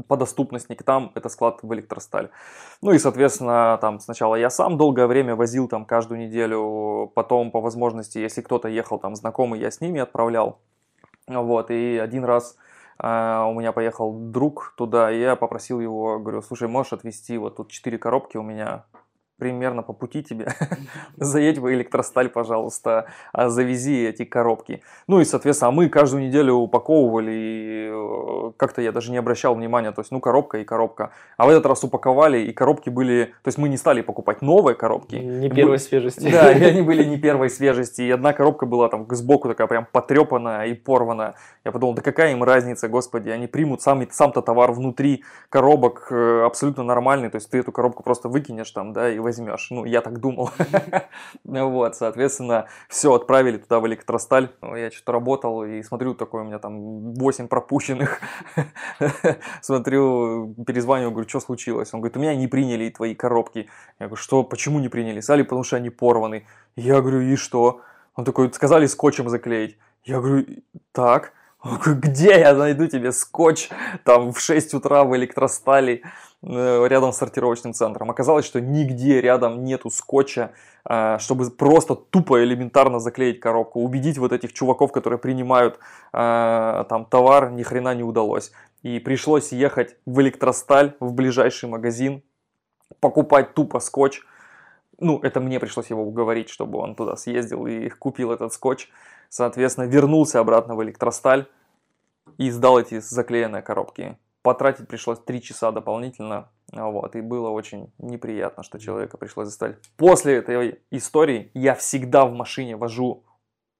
по 0.08 0.16
доступности 0.16 0.74
к 0.74 0.82
там 0.82 1.12
это 1.14 1.28
склад 1.28 1.60
в 1.62 1.72
Электросталь. 1.74 2.30
Ну 2.82 2.92
и, 2.92 2.98
соответственно, 2.98 3.78
там 3.80 4.00
сначала 4.00 4.34
я 4.34 4.50
сам 4.50 4.76
долгое 4.76 5.06
время 5.06 5.36
возил 5.36 5.68
там 5.68 5.84
каждую 5.84 6.20
неделю, 6.20 7.12
потом 7.14 7.50
по 7.50 7.60
возможности, 7.60 8.18
если 8.18 8.42
кто-то 8.42 8.68
ехал 8.68 8.98
там 8.98 9.14
знакомый, 9.14 9.60
я 9.60 9.70
с 9.70 9.80
ними 9.80 10.00
отправлял. 10.00 10.60
Вот, 11.26 11.70
и 11.70 11.98
один 11.98 12.24
раз 12.24 12.56
а, 12.98 13.46
у 13.46 13.58
меня 13.58 13.72
поехал 13.72 14.12
друг 14.12 14.74
туда, 14.76 15.10
и 15.10 15.20
я 15.20 15.36
попросил 15.36 15.80
его, 15.80 16.18
говорю, 16.18 16.42
слушай, 16.42 16.68
можешь 16.68 16.92
отвезти 16.92 17.38
вот 17.38 17.56
тут 17.56 17.70
четыре 17.70 17.98
коробки 17.98 18.36
у 18.36 18.42
меня 18.42 18.84
примерно 19.38 19.82
по 19.82 19.92
пути 19.92 20.22
тебе. 20.22 20.48
Заедь 21.16 21.58
в 21.58 21.72
Электросталь, 21.72 22.28
пожалуйста, 22.28 23.06
а 23.32 23.48
завези 23.48 24.06
эти 24.06 24.24
коробки. 24.24 24.82
Ну 25.06 25.20
и, 25.20 25.24
соответственно, 25.24 25.70
мы 25.70 25.88
каждую 25.88 26.26
неделю 26.26 26.54
упаковывали, 26.54 27.32
и 27.32 27.90
э, 27.92 28.52
как-то 28.56 28.82
я 28.82 28.92
даже 28.92 29.10
не 29.10 29.18
обращал 29.18 29.54
внимания, 29.54 29.92
то 29.92 30.00
есть, 30.00 30.12
ну, 30.12 30.20
коробка 30.20 30.58
и 30.58 30.64
коробка. 30.64 31.10
А 31.36 31.46
в 31.46 31.48
этот 31.48 31.66
раз 31.66 31.84
упаковали, 31.84 32.38
и 32.38 32.52
коробки 32.52 32.90
были, 32.90 33.34
то 33.42 33.48
есть 33.48 33.58
мы 33.58 33.68
не 33.68 33.76
стали 33.76 34.02
покупать 34.02 34.42
новые 34.42 34.74
коробки. 34.74 35.16
Не 35.16 35.50
первой 35.50 35.78
свежести. 35.78 36.30
Да, 36.30 36.52
и 36.52 36.62
они 36.62 36.82
были 36.82 37.04
не 37.04 37.18
первой 37.18 37.50
свежести. 37.50 38.02
И 38.02 38.10
одна 38.10 38.32
коробка 38.32 38.66
была 38.66 38.88
там 38.88 39.06
сбоку 39.10 39.48
такая 39.48 39.66
прям 39.66 39.86
потрепанная 39.90 40.66
и 40.66 40.74
порванная. 40.74 41.34
Я 41.64 41.72
подумал, 41.72 41.94
да 41.94 42.02
какая 42.02 42.32
им 42.32 42.44
разница, 42.44 42.88
господи, 42.88 43.30
они 43.30 43.46
примут 43.46 43.82
сам, 43.82 44.06
сам-то 44.10 44.42
товар 44.42 44.72
внутри 44.72 45.24
коробок 45.48 46.08
э, 46.10 46.42
абсолютно 46.44 46.84
нормальный. 46.84 47.30
То 47.30 47.36
есть 47.36 47.50
ты 47.50 47.58
эту 47.58 47.72
коробку 47.72 48.02
просто 48.02 48.28
выкинешь 48.28 48.70
там, 48.70 48.92
да, 48.92 49.10
и 49.10 49.18
возьмешь. 49.24 49.68
Ну, 49.70 49.84
я 49.84 50.00
так 50.00 50.20
думал. 50.20 50.50
Вот, 51.44 51.96
соответственно, 51.96 52.66
все, 52.88 53.12
отправили 53.12 53.58
туда 53.58 53.80
в 53.80 53.86
электросталь. 53.86 54.50
Ну, 54.60 54.76
Я 54.76 54.90
что-то 54.90 55.12
работал 55.12 55.64
и 55.64 55.82
смотрю, 55.82 56.14
такой 56.14 56.42
у 56.42 56.44
меня 56.44 56.58
там 56.58 57.14
8 57.14 57.48
пропущенных. 57.48 58.20
Смотрю, 59.60 60.54
перезваниваю, 60.66 61.10
говорю, 61.10 61.28
что 61.28 61.40
случилось? 61.40 61.92
Он 61.92 62.00
говорит, 62.00 62.16
у 62.16 62.20
меня 62.20 62.34
не 62.34 62.46
приняли 62.46 62.90
твои 62.90 63.14
коробки. 63.14 63.68
Я 63.98 64.06
говорю, 64.06 64.22
что, 64.22 64.44
почему 64.44 64.78
не 64.78 64.88
приняли? 64.88 65.20
Сказали, 65.20 65.42
потому 65.42 65.64
что 65.64 65.76
они 65.76 65.90
порваны. 65.90 66.46
Я 66.76 67.00
говорю, 67.00 67.20
и 67.20 67.36
что? 67.36 67.80
Он 68.14 68.24
такой, 68.24 68.52
сказали 68.52 68.86
скотчем 68.86 69.28
заклеить. 69.28 69.76
Я 70.04 70.20
говорю, 70.20 70.46
так. 70.92 71.32
Он 71.64 71.78
говорит, 71.78 72.04
где 72.04 72.40
я 72.40 72.54
найду 72.54 72.86
тебе 72.86 73.10
скотч 73.10 73.70
там 74.04 74.32
в 74.32 74.40
6 74.40 74.74
утра 74.74 75.04
в 75.04 75.16
электростали 75.16 76.02
рядом 76.44 77.12
с 77.12 77.16
сортировочным 77.16 77.72
центром? 77.72 78.10
Оказалось, 78.10 78.44
что 78.44 78.60
нигде 78.60 79.20
рядом 79.20 79.64
нету 79.64 79.90
скотча, 79.90 80.52
э, 80.88 81.18
чтобы 81.18 81.50
просто 81.50 81.94
тупо 81.94 82.42
элементарно 82.42 83.00
заклеить 83.00 83.40
коробку. 83.40 83.80
Убедить 83.80 84.18
вот 84.18 84.32
этих 84.32 84.52
чуваков, 84.52 84.92
которые 84.92 85.18
принимают 85.18 85.78
э, 86.12 86.84
там 86.88 87.06
товар, 87.06 87.50
ни 87.50 87.62
хрена 87.62 87.94
не 87.94 88.02
удалось. 88.02 88.52
И 88.82 88.98
пришлось 88.98 89.52
ехать 89.52 89.96
в 90.06 90.20
электросталь, 90.20 90.94
в 91.00 91.12
ближайший 91.12 91.68
магазин, 91.68 92.22
покупать 93.00 93.54
тупо 93.54 93.80
скотч. 93.80 94.20
Ну, 95.00 95.18
это 95.20 95.40
мне 95.40 95.58
пришлось 95.58 95.90
его 95.90 96.02
уговорить, 96.02 96.48
чтобы 96.48 96.78
он 96.78 96.94
туда 96.94 97.16
съездил 97.16 97.66
и 97.66 97.88
купил 97.88 98.32
этот 98.32 98.52
скотч. 98.52 98.90
Соответственно, 99.28 99.86
вернулся 99.86 100.38
обратно 100.38 100.76
в 100.76 100.82
электросталь 100.82 101.46
и 102.38 102.50
сдал 102.50 102.78
эти 102.78 103.00
заклеенные 103.00 103.62
коробки. 103.62 104.16
Потратить 104.44 104.88
пришлось 104.88 105.18
3 105.20 105.40
часа 105.40 105.72
дополнительно. 105.72 106.50
Вот, 106.70 107.16
и 107.16 107.22
было 107.22 107.48
очень 107.48 107.90
неприятно, 107.96 108.62
что 108.62 108.78
человека 108.78 109.16
пришлось 109.16 109.46
заставить. 109.46 109.76
После 109.96 110.34
этой 110.34 110.82
истории 110.90 111.50
я 111.54 111.74
всегда 111.74 112.26
в 112.26 112.34
машине 112.34 112.76
вожу 112.76 113.24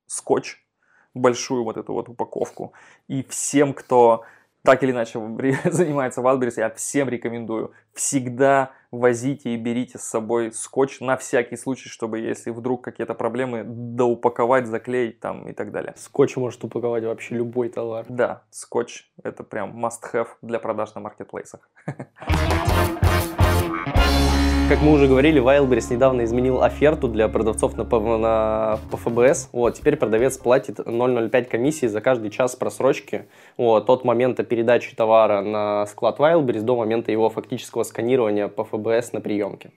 скотч, 0.07 0.65
большую 1.13 1.65
вот 1.65 1.77
эту 1.77 1.93
вот 1.93 2.09
упаковку. 2.09 2.73
И 3.09 3.23
всем, 3.25 3.75
кто 3.75 4.25
так 4.63 4.83
или 4.83 4.93
иначе 4.93 5.19
занимается 5.67 6.23
Wildberries, 6.23 6.55
я 6.57 6.71
всем 6.71 7.11
рекомендую. 7.11 7.73
Всегда 7.93 8.71
возите 8.99 9.51
и 9.51 9.57
берите 9.57 9.99
с 9.99 10.03
собой 10.03 10.53
скотч 10.53 11.01
на 11.01 11.17
всякий 11.17 11.57
случай, 11.57 11.89
чтобы 11.89 12.19
если 12.19 12.51
вдруг 12.51 12.83
какие-то 12.83 13.15
проблемы, 13.15 13.65
доупаковать, 13.65 14.67
заклеить 14.67 15.21
там 15.21 15.49
и 15.49 15.53
так 15.53 15.73
далее. 15.73 15.95
Скотч 15.97 16.37
может 16.37 16.65
упаковать 16.65 17.05
вообще 17.05 17.35
любой 17.37 17.69
товар. 17.69 18.07
Да, 18.09 18.43
скотч 18.51 19.11
это 19.23 19.45
прям 19.45 19.85
must-have 19.85 20.29
для 20.43 20.59
продаж 20.59 20.95
на 20.95 21.01
маркетплейсах. 21.01 21.69
Как 24.67 24.81
мы 24.81 24.93
уже 24.93 25.07
говорили, 25.07 25.43
Wildberries 25.43 25.93
недавно 25.93 26.25
изменил 26.25 26.63
оферту 26.63 27.07
для 27.07 27.29
продавцов 27.29 27.77
на, 27.77 27.85
на 27.85 28.79
по 28.91 28.97
ФБС. 28.97 29.51
Вот, 29.53 29.75
теперь 29.75 29.97
продавец 29.97 30.39
платит 30.39 30.79
0,05 30.79 31.45
комиссии 31.45 31.85
за 31.85 32.01
каждый 32.01 32.31
час 32.31 32.57
просрочки 32.57 33.27
вот, 33.59 33.91
от 33.91 34.05
момента 34.05 34.43
передачи 34.43 34.97
товара 34.97 35.43
на 35.43 35.85
склад 35.85 36.19
Wildberries 36.19 36.63
до 36.63 36.77
момента 36.77 37.13
его 37.13 37.29
фактического 37.29 37.83
сканирования 37.83 38.49
по 38.49 38.65
ФБС 38.65 39.13
на 39.13 39.21
приемке. 39.21 39.71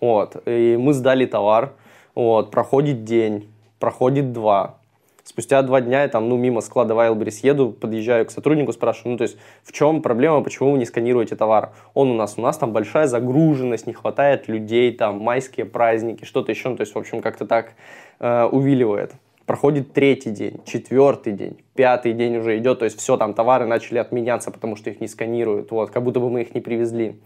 Вот, 0.00 0.36
и 0.46 0.76
мы 0.78 0.92
сдали 0.92 1.24
товар, 1.24 1.72
вот, 2.14 2.50
проходит 2.50 3.04
день, 3.04 3.50
проходит 3.78 4.34
два, 4.34 4.76
Спустя 5.24 5.62
два 5.62 5.80
дня 5.80 6.02
я 6.02 6.08
там, 6.08 6.28
ну, 6.28 6.36
мимо 6.36 6.60
склада 6.60 6.92
Wildberries 6.92 7.38
еду, 7.42 7.72
подъезжаю 7.72 8.26
к 8.26 8.30
сотруднику, 8.30 8.74
спрашиваю, 8.74 9.12
ну, 9.12 9.18
то 9.18 9.22
есть, 9.22 9.38
в 9.62 9.72
чем 9.72 10.02
проблема, 10.02 10.42
почему 10.42 10.72
вы 10.72 10.78
не 10.78 10.84
сканируете 10.84 11.34
товар? 11.34 11.72
Он 11.94 12.10
у 12.10 12.14
нас, 12.14 12.34
у 12.36 12.42
нас 12.42 12.58
там 12.58 12.72
большая 12.72 13.06
загруженность, 13.06 13.86
не 13.86 13.94
хватает 13.94 14.48
людей, 14.48 14.92
там, 14.92 15.18
майские 15.18 15.64
праздники, 15.64 16.26
что-то 16.26 16.52
еще, 16.52 16.68
ну, 16.68 16.76
то 16.76 16.82
есть, 16.82 16.94
в 16.94 16.98
общем, 16.98 17.22
как-то 17.22 17.46
так 17.46 17.72
э, 18.20 18.44
увиливает. 18.44 19.12
Проходит 19.46 19.94
третий 19.94 20.30
день, 20.30 20.60
четвертый 20.66 21.32
день, 21.32 21.56
пятый 21.74 22.12
день 22.12 22.36
уже 22.36 22.58
идет, 22.58 22.80
то 22.80 22.84
есть, 22.84 22.98
все, 22.98 23.16
там, 23.16 23.32
товары 23.32 23.64
начали 23.64 23.96
отменяться, 23.96 24.50
потому 24.50 24.76
что 24.76 24.90
их 24.90 25.00
не 25.00 25.08
сканируют, 25.08 25.70
вот, 25.70 25.90
как 25.90 26.02
будто 26.02 26.20
бы 26.20 26.28
мы 26.28 26.42
их 26.42 26.54
не 26.54 26.60
привезли. 26.60 27.18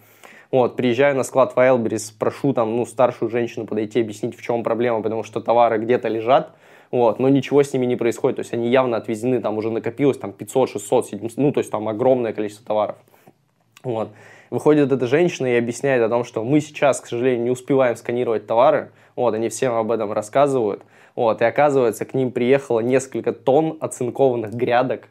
Вот, 0.52 0.76
приезжаю 0.76 1.16
на 1.16 1.24
склад 1.24 1.54
Wildberries, 1.56 2.12
прошу 2.16 2.52
там, 2.52 2.76
ну, 2.76 2.86
старшую 2.86 3.28
женщину 3.28 3.66
подойти, 3.66 4.00
объяснить, 4.00 4.38
в 4.38 4.42
чем 4.42 4.62
проблема, 4.62 5.02
потому 5.02 5.24
что 5.24 5.40
товары 5.40 5.78
где-то 5.78 6.06
лежат, 6.06 6.52
вот, 6.90 7.18
но 7.18 7.28
ничего 7.28 7.62
с 7.62 7.72
ними 7.72 7.86
не 7.86 7.96
происходит, 7.96 8.36
то 8.36 8.40
есть 8.40 8.54
они 8.54 8.68
явно 8.68 8.96
отвезены, 8.96 9.40
там 9.40 9.58
уже 9.58 9.70
накопилось 9.70 10.18
там 10.18 10.32
500, 10.32 10.70
600, 10.70 11.06
700, 11.06 11.36
ну, 11.36 11.52
то 11.52 11.58
есть 11.58 11.70
там 11.70 11.88
огромное 11.88 12.32
количество 12.32 12.66
товаров. 12.66 12.96
Вот. 13.82 14.10
Выходит 14.50 14.90
эта 14.90 15.06
женщина 15.06 15.46
и 15.46 15.58
объясняет 15.58 16.02
о 16.02 16.08
том, 16.08 16.24
что 16.24 16.42
мы 16.42 16.60
сейчас, 16.60 17.00
к 17.00 17.06
сожалению, 17.06 17.44
не 17.44 17.50
успеваем 17.50 17.96
сканировать 17.96 18.46
товары, 18.46 18.90
вот, 19.16 19.34
они 19.34 19.50
всем 19.50 19.74
об 19.74 19.90
этом 19.90 20.12
рассказывают, 20.12 20.82
вот, 21.14 21.42
и 21.42 21.44
оказывается, 21.44 22.04
к 22.04 22.14
ним 22.14 22.32
приехало 22.32 22.80
несколько 22.80 23.32
тонн 23.32 23.76
оцинкованных 23.80 24.54
грядок, 24.54 25.08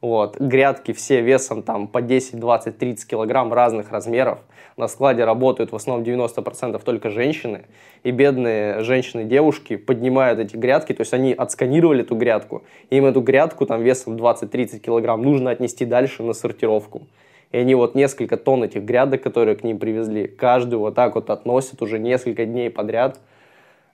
вот, 0.00 0.38
грядки 0.38 0.92
все 0.92 1.20
весом 1.20 1.62
там 1.62 1.88
по 1.88 2.00
10, 2.00 2.38
20, 2.38 2.78
30 2.78 3.08
килограмм 3.08 3.52
разных 3.52 3.90
размеров. 3.90 4.38
На 4.76 4.86
складе 4.86 5.24
работают 5.24 5.72
в 5.72 5.76
основном 5.76 6.06
90% 6.06 6.80
только 6.84 7.10
женщины. 7.10 7.62
И 8.04 8.12
бедные 8.12 8.84
женщины-девушки 8.84 9.76
поднимают 9.76 10.38
эти 10.38 10.56
грядки, 10.56 10.92
то 10.92 11.00
есть 11.00 11.12
они 11.12 11.32
отсканировали 11.32 12.02
эту 12.02 12.14
грядку. 12.14 12.62
Им 12.90 13.06
эту 13.06 13.20
грядку 13.22 13.66
там 13.66 13.82
весом 13.82 14.14
20-30 14.14 14.78
килограмм 14.78 15.20
нужно 15.22 15.50
отнести 15.50 15.84
дальше 15.84 16.22
на 16.22 16.32
сортировку. 16.32 17.08
И 17.50 17.58
они 17.58 17.74
вот 17.74 17.96
несколько 17.96 18.36
тонн 18.36 18.64
этих 18.64 18.82
грядок, 18.82 19.22
которые 19.22 19.56
к 19.56 19.64
ним 19.64 19.78
привезли, 19.78 20.28
каждую 20.28 20.78
вот 20.80 20.94
так 20.94 21.16
вот 21.16 21.28
относят 21.30 21.82
уже 21.82 21.98
несколько 21.98 22.44
дней 22.44 22.70
подряд. 22.70 23.18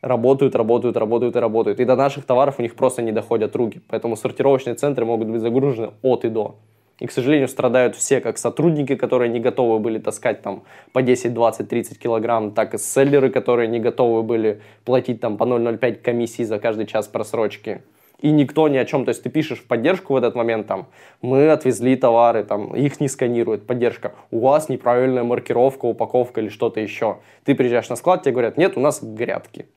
Работают, 0.04 0.54
работают, 0.54 0.98
работают 0.98 1.34
и 1.34 1.38
работают. 1.38 1.80
И 1.80 1.84
до 1.86 1.96
наших 1.96 2.26
товаров 2.26 2.56
у 2.58 2.62
них 2.62 2.74
просто 2.74 3.00
не 3.00 3.10
доходят 3.10 3.56
руки. 3.56 3.80
Поэтому 3.88 4.16
сортировочные 4.16 4.74
центры 4.74 5.06
могут 5.06 5.28
быть 5.28 5.40
загружены 5.40 5.92
от 6.02 6.26
и 6.26 6.28
до. 6.28 6.56
И, 7.00 7.06
к 7.06 7.10
сожалению, 7.10 7.48
страдают 7.48 7.96
все, 7.96 8.20
как 8.20 8.36
сотрудники, 8.36 8.96
которые 8.96 9.30
не 9.30 9.40
готовы 9.40 9.78
были 9.78 9.98
таскать 9.98 10.42
там 10.42 10.64
по 10.92 11.00
10, 11.00 11.32
20, 11.32 11.68
30 11.70 11.98
килограмм, 11.98 12.50
так 12.52 12.74
и 12.74 12.78
селлеры, 12.78 13.30
которые 13.30 13.66
не 13.66 13.80
готовы 13.80 14.22
были 14.22 14.60
платить 14.84 15.20
там 15.20 15.38
по 15.38 15.44
0,05 15.44 15.94
комиссии 15.94 16.42
за 16.42 16.58
каждый 16.58 16.84
час 16.84 17.08
просрочки. 17.08 17.80
И 18.20 18.30
никто 18.30 18.68
ни 18.68 18.76
о 18.76 18.84
чем, 18.84 19.04
то 19.04 19.10
есть 19.10 19.22
ты 19.22 19.28
пишешь 19.28 19.58
в 19.58 19.66
поддержку 19.66 20.14
в 20.14 20.16
этот 20.16 20.34
момент, 20.34 20.66
там, 20.66 20.86
мы 21.20 21.50
отвезли 21.50 21.96
товары, 21.96 22.44
там, 22.44 22.74
их 22.74 23.00
не 23.00 23.08
сканируют, 23.08 23.66
поддержка, 23.66 24.14
у 24.30 24.40
вас 24.40 24.68
неправильная 24.68 25.24
маркировка, 25.24 25.86
упаковка 25.86 26.40
или 26.40 26.48
что-то 26.48 26.80
еще. 26.80 27.18
Ты 27.44 27.54
приезжаешь 27.54 27.88
на 27.88 27.96
склад, 27.96 28.22
тебе 28.22 28.32
говорят, 28.32 28.56
нет, 28.56 28.76
у 28.76 28.80
нас 28.80 29.02
грядки. 29.02 29.68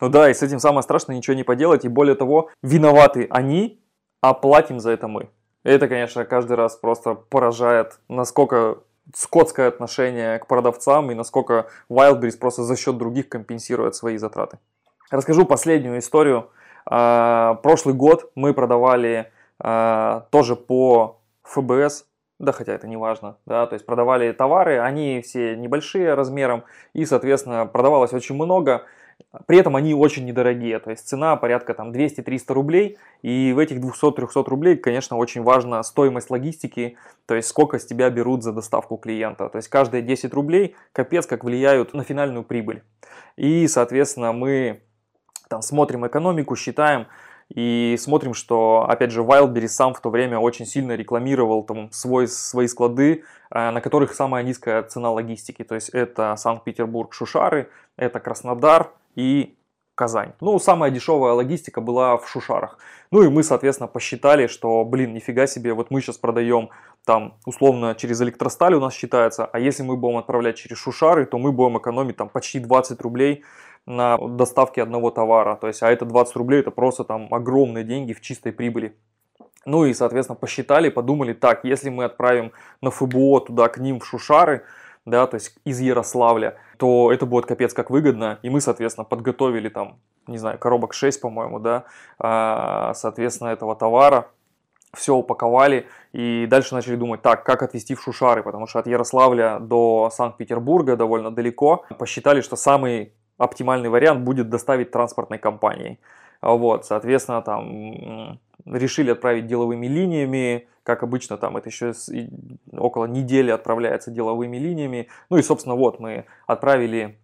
Ну 0.00 0.08
да, 0.08 0.28
и 0.28 0.34
с 0.34 0.42
этим 0.42 0.58
самое 0.58 0.82
страшное 0.82 1.16
ничего 1.16 1.36
не 1.36 1.44
поделать, 1.44 1.84
и 1.84 1.88
более 1.88 2.16
того, 2.16 2.50
виноваты 2.60 3.28
они, 3.30 3.80
а 4.20 4.34
платим 4.34 4.80
за 4.80 4.90
это 4.90 5.06
мы. 5.06 5.28
Это, 5.62 5.86
конечно, 5.86 6.24
каждый 6.24 6.56
раз 6.56 6.76
просто 6.76 7.14
поражает, 7.14 8.00
насколько 8.08 8.78
скотское 9.14 9.68
отношение 9.68 10.38
к 10.38 10.46
продавцам 10.46 11.10
и 11.10 11.14
насколько 11.14 11.66
Wildberries 11.88 12.38
просто 12.38 12.64
за 12.64 12.76
счет 12.76 12.96
других 12.96 13.28
компенсирует 13.28 13.94
свои 13.94 14.16
затраты. 14.16 14.58
Расскажу 15.12 15.44
последнюю 15.44 15.98
историю. 15.98 16.48
А, 16.86 17.56
прошлый 17.62 17.94
год 17.94 18.32
мы 18.34 18.54
продавали 18.54 19.30
а, 19.58 20.26
тоже 20.30 20.56
по 20.56 21.20
ФБС, 21.42 22.06
да 22.38 22.52
хотя 22.52 22.72
это 22.72 22.88
не 22.88 22.96
важно, 22.96 23.36
да, 23.44 23.66
то 23.66 23.74
есть 23.74 23.84
продавали 23.84 24.32
товары, 24.32 24.78
они 24.78 25.20
все 25.20 25.54
небольшие 25.54 26.14
размером 26.14 26.64
и, 26.94 27.04
соответственно, 27.04 27.66
продавалось 27.66 28.14
очень 28.14 28.36
много, 28.36 28.86
при 29.46 29.58
этом 29.58 29.76
они 29.76 29.92
очень 29.92 30.24
недорогие, 30.24 30.78
то 30.78 30.88
есть 30.88 31.06
цена 31.06 31.36
порядка 31.36 31.74
там 31.74 31.92
200-300 31.92 32.54
рублей, 32.54 32.96
и 33.20 33.52
в 33.52 33.58
этих 33.58 33.80
200-300 33.80 34.44
рублей, 34.46 34.76
конечно, 34.76 35.18
очень 35.18 35.42
важна 35.42 35.82
стоимость 35.82 36.30
логистики, 36.30 36.96
то 37.26 37.34
есть 37.34 37.48
сколько 37.48 37.78
с 37.78 37.84
тебя 37.84 38.08
берут 38.08 38.42
за 38.42 38.52
доставку 38.52 38.96
клиента, 38.96 39.50
то 39.50 39.56
есть 39.56 39.68
каждые 39.68 40.02
10 40.02 40.32
рублей 40.32 40.74
капец 40.92 41.26
как 41.26 41.44
влияют 41.44 41.92
на 41.92 42.02
финальную 42.02 42.44
прибыль. 42.44 42.82
И, 43.36 43.68
соответственно, 43.68 44.32
мы 44.32 44.80
там 45.52 45.60
смотрим 45.60 46.06
экономику, 46.06 46.56
считаем, 46.56 47.08
и 47.54 47.96
смотрим, 47.98 48.32
что, 48.32 48.86
опять 48.88 49.10
же, 49.10 49.20
Wildberries 49.20 49.68
сам 49.68 49.92
в 49.92 50.00
то 50.00 50.08
время 50.08 50.38
очень 50.38 50.64
сильно 50.64 50.92
рекламировал 50.92 51.62
там 51.62 51.92
свой, 51.92 52.26
свои 52.26 52.66
склады, 52.66 53.24
э, 53.50 53.70
на 53.70 53.82
которых 53.82 54.14
самая 54.14 54.42
низкая 54.42 54.82
цена 54.82 55.10
логистики. 55.10 55.62
То 55.62 55.74
есть 55.74 55.90
это 55.90 56.34
Санкт-Петербург, 56.36 57.12
Шушары, 57.12 57.68
это 57.98 58.18
Краснодар 58.18 58.92
и 59.14 59.54
Казань. 59.94 60.32
Ну, 60.40 60.58
самая 60.58 60.90
дешевая 60.90 61.34
логистика 61.34 61.82
была 61.82 62.16
в 62.16 62.26
Шушарах. 62.26 62.78
Ну 63.10 63.22
и 63.22 63.28
мы, 63.28 63.42
соответственно, 63.42 63.88
посчитали, 63.88 64.46
что, 64.46 64.82
блин, 64.86 65.12
нифига 65.12 65.46
себе, 65.46 65.74
вот 65.74 65.90
мы 65.90 66.00
сейчас 66.00 66.16
продаем 66.16 66.70
там, 67.04 67.34
условно, 67.44 67.94
через 67.94 68.22
электросталь 68.22 68.72
у 68.72 68.80
нас 68.80 68.94
считается, 68.94 69.44
а 69.44 69.58
если 69.58 69.82
мы 69.82 69.98
будем 69.98 70.16
отправлять 70.16 70.56
через 70.56 70.78
Шушары, 70.78 71.26
то 71.26 71.36
мы 71.36 71.52
будем 71.52 71.76
экономить 71.76 72.16
там 72.16 72.30
почти 72.30 72.58
20 72.58 72.98
рублей 73.02 73.44
на 73.86 74.16
доставке 74.18 74.82
одного 74.82 75.10
товара. 75.10 75.56
То 75.56 75.66
есть, 75.66 75.82
а 75.82 75.90
это 75.90 76.04
20 76.04 76.36
рублей, 76.36 76.60
это 76.60 76.70
просто 76.70 77.04
там 77.04 77.32
огромные 77.32 77.84
деньги 77.84 78.12
в 78.12 78.20
чистой 78.20 78.52
прибыли. 78.52 78.96
Ну 79.64 79.84
и, 79.84 79.94
соответственно, 79.94 80.36
посчитали, 80.36 80.88
подумали, 80.88 81.32
так, 81.32 81.64
если 81.64 81.88
мы 81.88 82.04
отправим 82.04 82.52
на 82.80 82.90
ФБО 82.90 83.42
туда 83.42 83.68
к 83.68 83.78
ним 83.78 84.00
в 84.00 84.06
Шушары, 84.06 84.62
да, 85.04 85.26
то 85.26 85.36
есть 85.36 85.56
из 85.64 85.80
Ярославля, 85.80 86.56
то 86.78 87.12
это 87.12 87.26
будет 87.26 87.46
капец 87.46 87.72
как 87.72 87.90
выгодно. 87.90 88.38
И 88.42 88.50
мы, 88.50 88.60
соответственно, 88.60 89.04
подготовили 89.04 89.68
там, 89.68 89.98
не 90.26 90.38
знаю, 90.38 90.58
коробок 90.58 90.94
6, 90.94 91.20
по-моему, 91.20 91.58
да, 91.58 91.84
а, 92.18 92.94
соответственно, 92.94 93.48
этого 93.48 93.74
товара, 93.74 94.28
все 94.94 95.14
упаковали 95.14 95.86
и 96.12 96.46
дальше 96.46 96.74
начали 96.74 96.96
думать, 96.96 97.22
так, 97.22 97.44
как 97.44 97.62
отвезти 97.62 97.94
в 97.94 98.02
Шушары, 98.02 98.42
потому 98.42 98.66
что 98.66 98.78
от 98.78 98.86
Ярославля 98.86 99.58
до 99.58 100.10
Санкт-Петербурга 100.12 100.96
довольно 100.96 101.30
далеко. 101.30 101.86
Посчитали, 101.98 102.42
что 102.42 102.56
самый 102.56 103.14
оптимальный 103.42 103.88
вариант 103.88 104.20
будет 104.24 104.48
доставить 104.48 104.90
транспортной 104.90 105.38
компанией. 105.38 105.98
Вот, 106.40 106.86
соответственно, 106.86 107.42
там 107.42 108.38
решили 108.64 109.10
отправить 109.10 109.46
деловыми 109.46 109.86
линиями, 109.86 110.68
как 110.82 111.02
обычно, 111.02 111.36
там 111.36 111.56
это 111.56 111.68
еще 111.68 111.92
около 112.72 113.06
недели 113.06 113.50
отправляется 113.50 114.10
деловыми 114.10 114.56
линиями. 114.56 115.08
Ну 115.30 115.36
и, 115.36 115.42
собственно, 115.42 115.76
вот 115.76 116.00
мы 116.00 116.24
отправили 116.46 117.18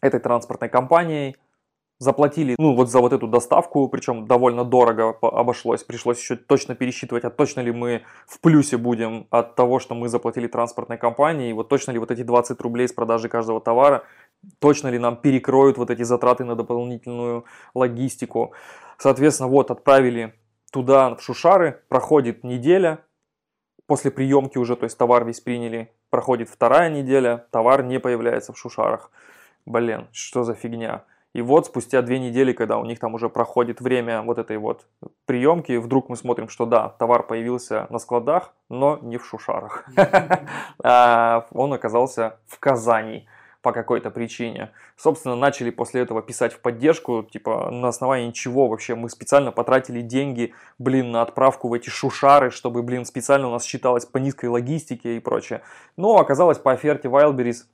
этой 0.00 0.20
транспортной 0.20 0.70
компанией, 0.70 1.36
заплатили, 1.98 2.56
ну, 2.58 2.74
вот 2.74 2.90
за 2.90 3.00
вот 3.00 3.12
эту 3.12 3.26
доставку, 3.28 3.88
причем 3.88 4.26
довольно 4.26 4.64
дорого 4.64 5.16
обошлось, 5.22 5.84
пришлось 5.84 6.18
еще 6.18 6.36
точно 6.36 6.74
пересчитывать, 6.74 7.24
а 7.24 7.30
точно 7.30 7.60
ли 7.60 7.72
мы 7.72 8.02
в 8.26 8.40
плюсе 8.40 8.76
будем 8.76 9.26
от 9.30 9.54
того, 9.54 9.78
что 9.78 9.94
мы 9.94 10.08
заплатили 10.08 10.48
транспортной 10.48 10.98
компании, 10.98 11.50
и 11.50 11.52
вот 11.52 11.68
точно 11.68 11.92
ли 11.92 11.98
вот 11.98 12.10
эти 12.10 12.22
20 12.22 12.60
рублей 12.60 12.88
с 12.88 12.92
продажи 12.92 13.28
каждого 13.28 13.60
товара, 13.60 14.04
точно 14.58 14.88
ли 14.88 14.98
нам 14.98 15.16
перекроют 15.16 15.78
вот 15.78 15.90
эти 15.90 16.02
затраты 16.02 16.44
на 16.44 16.56
дополнительную 16.56 17.44
логистику. 17.74 18.52
Соответственно, 18.98 19.48
вот 19.48 19.70
отправили 19.70 20.34
туда, 20.72 21.14
в 21.14 21.22
Шушары, 21.22 21.82
проходит 21.88 22.44
неделя, 22.44 23.04
после 23.86 24.10
приемки 24.10 24.58
уже, 24.58 24.76
то 24.76 24.84
есть 24.84 24.98
товар 24.98 25.24
весь 25.24 25.40
приняли, 25.40 25.92
проходит 26.10 26.48
вторая 26.48 26.90
неделя, 26.90 27.46
товар 27.50 27.84
не 27.84 28.00
появляется 28.00 28.52
в 28.52 28.58
Шушарах. 28.58 29.10
Блин, 29.66 30.08
что 30.12 30.42
за 30.42 30.54
фигня? 30.54 31.04
И 31.34 31.42
вот 31.42 31.66
спустя 31.66 32.00
две 32.00 32.20
недели, 32.20 32.52
когда 32.52 32.78
у 32.78 32.84
них 32.84 33.00
там 33.00 33.14
уже 33.14 33.28
проходит 33.28 33.80
время 33.80 34.22
вот 34.22 34.38
этой 34.38 34.56
вот 34.56 34.86
приемки, 35.26 35.76
вдруг 35.76 36.08
мы 36.08 36.16
смотрим, 36.16 36.48
что 36.48 36.64
да, 36.64 36.90
товар 36.90 37.24
появился 37.24 37.88
на 37.90 37.98
складах, 37.98 38.54
но 38.68 38.98
не 39.02 39.18
в 39.18 39.26
Шушарах. 39.26 39.84
А, 40.82 41.46
он 41.52 41.72
оказался 41.72 42.38
в 42.46 42.58
Казани 42.58 43.26
по 43.64 43.72
какой-то 43.72 44.10
причине. 44.10 44.70
Собственно, 44.96 45.34
начали 45.34 45.70
после 45.70 46.02
этого 46.02 46.22
писать 46.22 46.52
в 46.52 46.60
поддержку, 46.60 47.22
типа, 47.22 47.70
на 47.70 47.88
основании 47.88 48.30
чего 48.30 48.68
вообще 48.68 48.94
мы 48.94 49.08
специально 49.08 49.52
потратили 49.52 50.02
деньги, 50.02 50.52
блин, 50.78 51.10
на 51.10 51.22
отправку 51.22 51.68
в 51.68 51.72
эти 51.72 51.88
шушары, 51.88 52.50
чтобы, 52.50 52.82
блин, 52.82 53.06
специально 53.06 53.48
у 53.48 53.50
нас 53.50 53.64
считалось 53.64 54.04
по 54.04 54.18
низкой 54.18 54.46
логистике 54.50 55.16
и 55.16 55.20
прочее. 55.20 55.62
Но 55.96 56.18
оказалось 56.18 56.58
по 56.58 56.72
оферте 56.72 57.08
Wildberries 57.08 57.64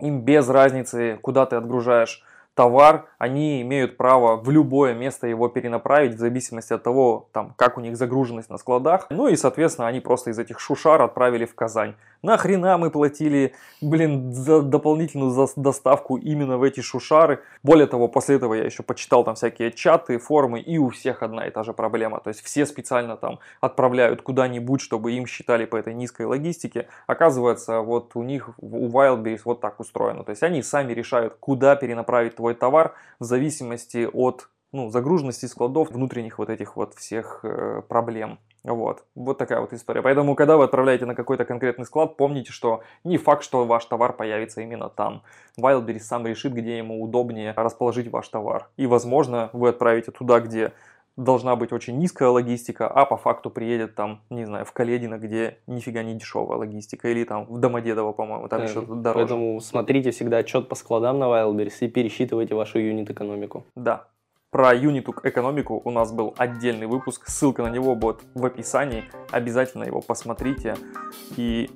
им 0.00 0.20
без 0.20 0.48
разницы, 0.50 1.18
куда 1.22 1.46
ты 1.46 1.56
отгружаешь 1.56 2.22
товар, 2.54 3.06
они 3.18 3.62
имеют 3.62 3.96
право 3.96 4.36
в 4.36 4.50
любое 4.50 4.94
место 4.94 5.26
его 5.26 5.48
перенаправить 5.48 6.14
в 6.14 6.18
зависимости 6.18 6.72
от 6.72 6.82
того, 6.82 7.28
там, 7.32 7.54
как 7.56 7.78
у 7.78 7.80
них 7.80 7.96
загруженность 7.96 8.50
на 8.50 8.58
складах. 8.58 9.06
Ну 9.10 9.28
и, 9.28 9.36
соответственно, 9.36 9.88
они 9.88 10.00
просто 10.00 10.30
из 10.30 10.38
этих 10.38 10.60
шушар 10.60 11.00
отправили 11.00 11.46
в 11.46 11.54
Казань. 11.54 11.94
Нахрена 12.22 12.78
мы 12.78 12.90
платили, 12.90 13.54
блин, 13.80 14.32
за 14.32 14.62
дополнительную 14.62 15.30
за 15.30 15.48
доставку 15.56 16.16
именно 16.16 16.56
в 16.56 16.62
эти 16.62 16.80
шушары. 16.80 17.40
Более 17.64 17.88
того, 17.88 18.06
после 18.06 18.36
этого 18.36 18.54
я 18.54 18.64
еще 18.64 18.84
почитал 18.84 19.24
там 19.24 19.34
всякие 19.34 19.72
чаты, 19.72 20.18
форумы, 20.18 20.60
и 20.60 20.78
у 20.78 20.90
всех 20.90 21.22
одна 21.22 21.48
и 21.48 21.50
та 21.50 21.64
же 21.64 21.72
проблема. 21.72 22.20
То 22.20 22.28
есть 22.28 22.42
все 22.42 22.64
специально 22.64 23.16
там 23.16 23.40
отправляют 23.60 24.22
куда-нибудь, 24.22 24.80
чтобы 24.80 25.12
им 25.12 25.26
считали 25.26 25.64
по 25.64 25.76
этой 25.76 25.94
низкой 25.94 26.26
логистике. 26.26 26.86
Оказывается, 27.08 27.80
вот 27.80 28.14
у 28.14 28.22
них, 28.22 28.50
у 28.58 28.88
Wildberries 28.88 29.42
вот 29.44 29.60
так 29.60 29.80
устроено. 29.80 30.22
То 30.22 30.30
есть 30.30 30.44
они 30.44 30.62
сами 30.62 30.92
решают, 30.92 31.34
куда 31.40 31.74
перенаправить 31.74 32.36
твой 32.36 32.54
товар 32.54 32.94
в 33.18 33.24
зависимости 33.24 34.08
от 34.12 34.48
ну, 34.72 34.90
загруженности 34.90 35.46
складов, 35.46 35.90
внутренних 35.90 36.38
вот 36.38 36.48
этих 36.48 36.76
вот 36.76 36.94
всех 36.94 37.40
э, 37.42 37.82
проблем. 37.88 38.38
Вот. 38.64 39.04
Вот 39.14 39.38
такая 39.38 39.60
вот 39.60 39.72
история. 39.72 40.02
Поэтому, 40.02 40.34
когда 40.34 40.56
вы 40.56 40.64
отправляете 40.64 41.04
на 41.04 41.14
какой-то 41.14 41.44
конкретный 41.44 41.84
склад, 41.84 42.16
помните, 42.16 42.52
что 42.52 42.82
не 43.04 43.18
факт, 43.18 43.44
что 43.44 43.64
ваш 43.66 43.84
товар 43.84 44.14
появится 44.14 44.62
именно 44.62 44.88
там. 44.88 45.22
Wildberries 45.60 46.00
сам 46.00 46.26
решит, 46.26 46.54
где 46.54 46.78
ему 46.78 47.02
удобнее 47.02 47.52
расположить 47.56 48.10
ваш 48.10 48.28
товар. 48.28 48.68
И, 48.76 48.86
возможно, 48.86 49.50
вы 49.52 49.70
отправите 49.70 50.10
туда, 50.10 50.40
где 50.40 50.72
должна 51.16 51.56
быть 51.56 51.72
очень 51.72 51.98
низкая 51.98 52.30
логистика, 52.30 52.88
а 52.88 53.04
по 53.04 53.16
факту 53.16 53.50
приедет 53.50 53.94
там, 53.94 54.22
не 54.30 54.46
знаю, 54.46 54.64
в 54.64 54.72
Каледино, 54.72 55.18
где 55.18 55.58
нифига 55.66 56.02
не 56.02 56.14
дешевая 56.14 56.56
логистика, 56.58 57.08
или 57.08 57.24
там 57.24 57.44
в 57.44 57.58
Домодедово, 57.58 58.12
по-моему, 58.12 58.48
там 58.48 58.60
да, 58.60 58.64
еще 58.64 58.80
дороже. 58.80 59.26
Поэтому 59.26 59.60
смотрите 59.60 60.10
всегда 60.10 60.38
отчет 60.38 60.68
по 60.68 60.74
складам 60.74 61.18
на 61.18 61.24
Wildberries 61.24 61.76
и 61.80 61.88
пересчитывайте 61.88 62.54
вашу 62.54 62.78
юнит-экономику. 62.78 63.66
Да, 63.76 64.08
про 64.52 64.74
Unituc 64.74 65.20
экономику 65.22 65.80
у 65.82 65.90
нас 65.90 66.12
был 66.12 66.34
отдельный 66.36 66.86
выпуск, 66.86 67.26
ссылка 67.26 67.62
на 67.62 67.68
него 67.68 67.94
будет 67.94 68.20
в 68.34 68.44
описании, 68.44 69.10
обязательно 69.30 69.84
его 69.84 70.02
посмотрите 70.02 70.76
и 71.38 71.70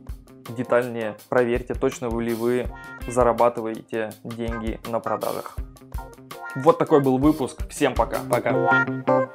детальнее 0.51 1.17
проверьте, 1.31 1.73
точно 1.73 2.15
ли 2.21 2.35
вы 2.35 2.67
зарабатываете 3.09 4.13
деньги 4.25 4.79
на 4.89 5.01
продажах. 5.01 5.57
Вот 6.55 6.79
такой 6.79 7.01
был 7.01 7.17
выпуск. 7.17 7.67
Всем 7.71 7.95
пока. 7.95 8.19
Пока. 8.31 9.31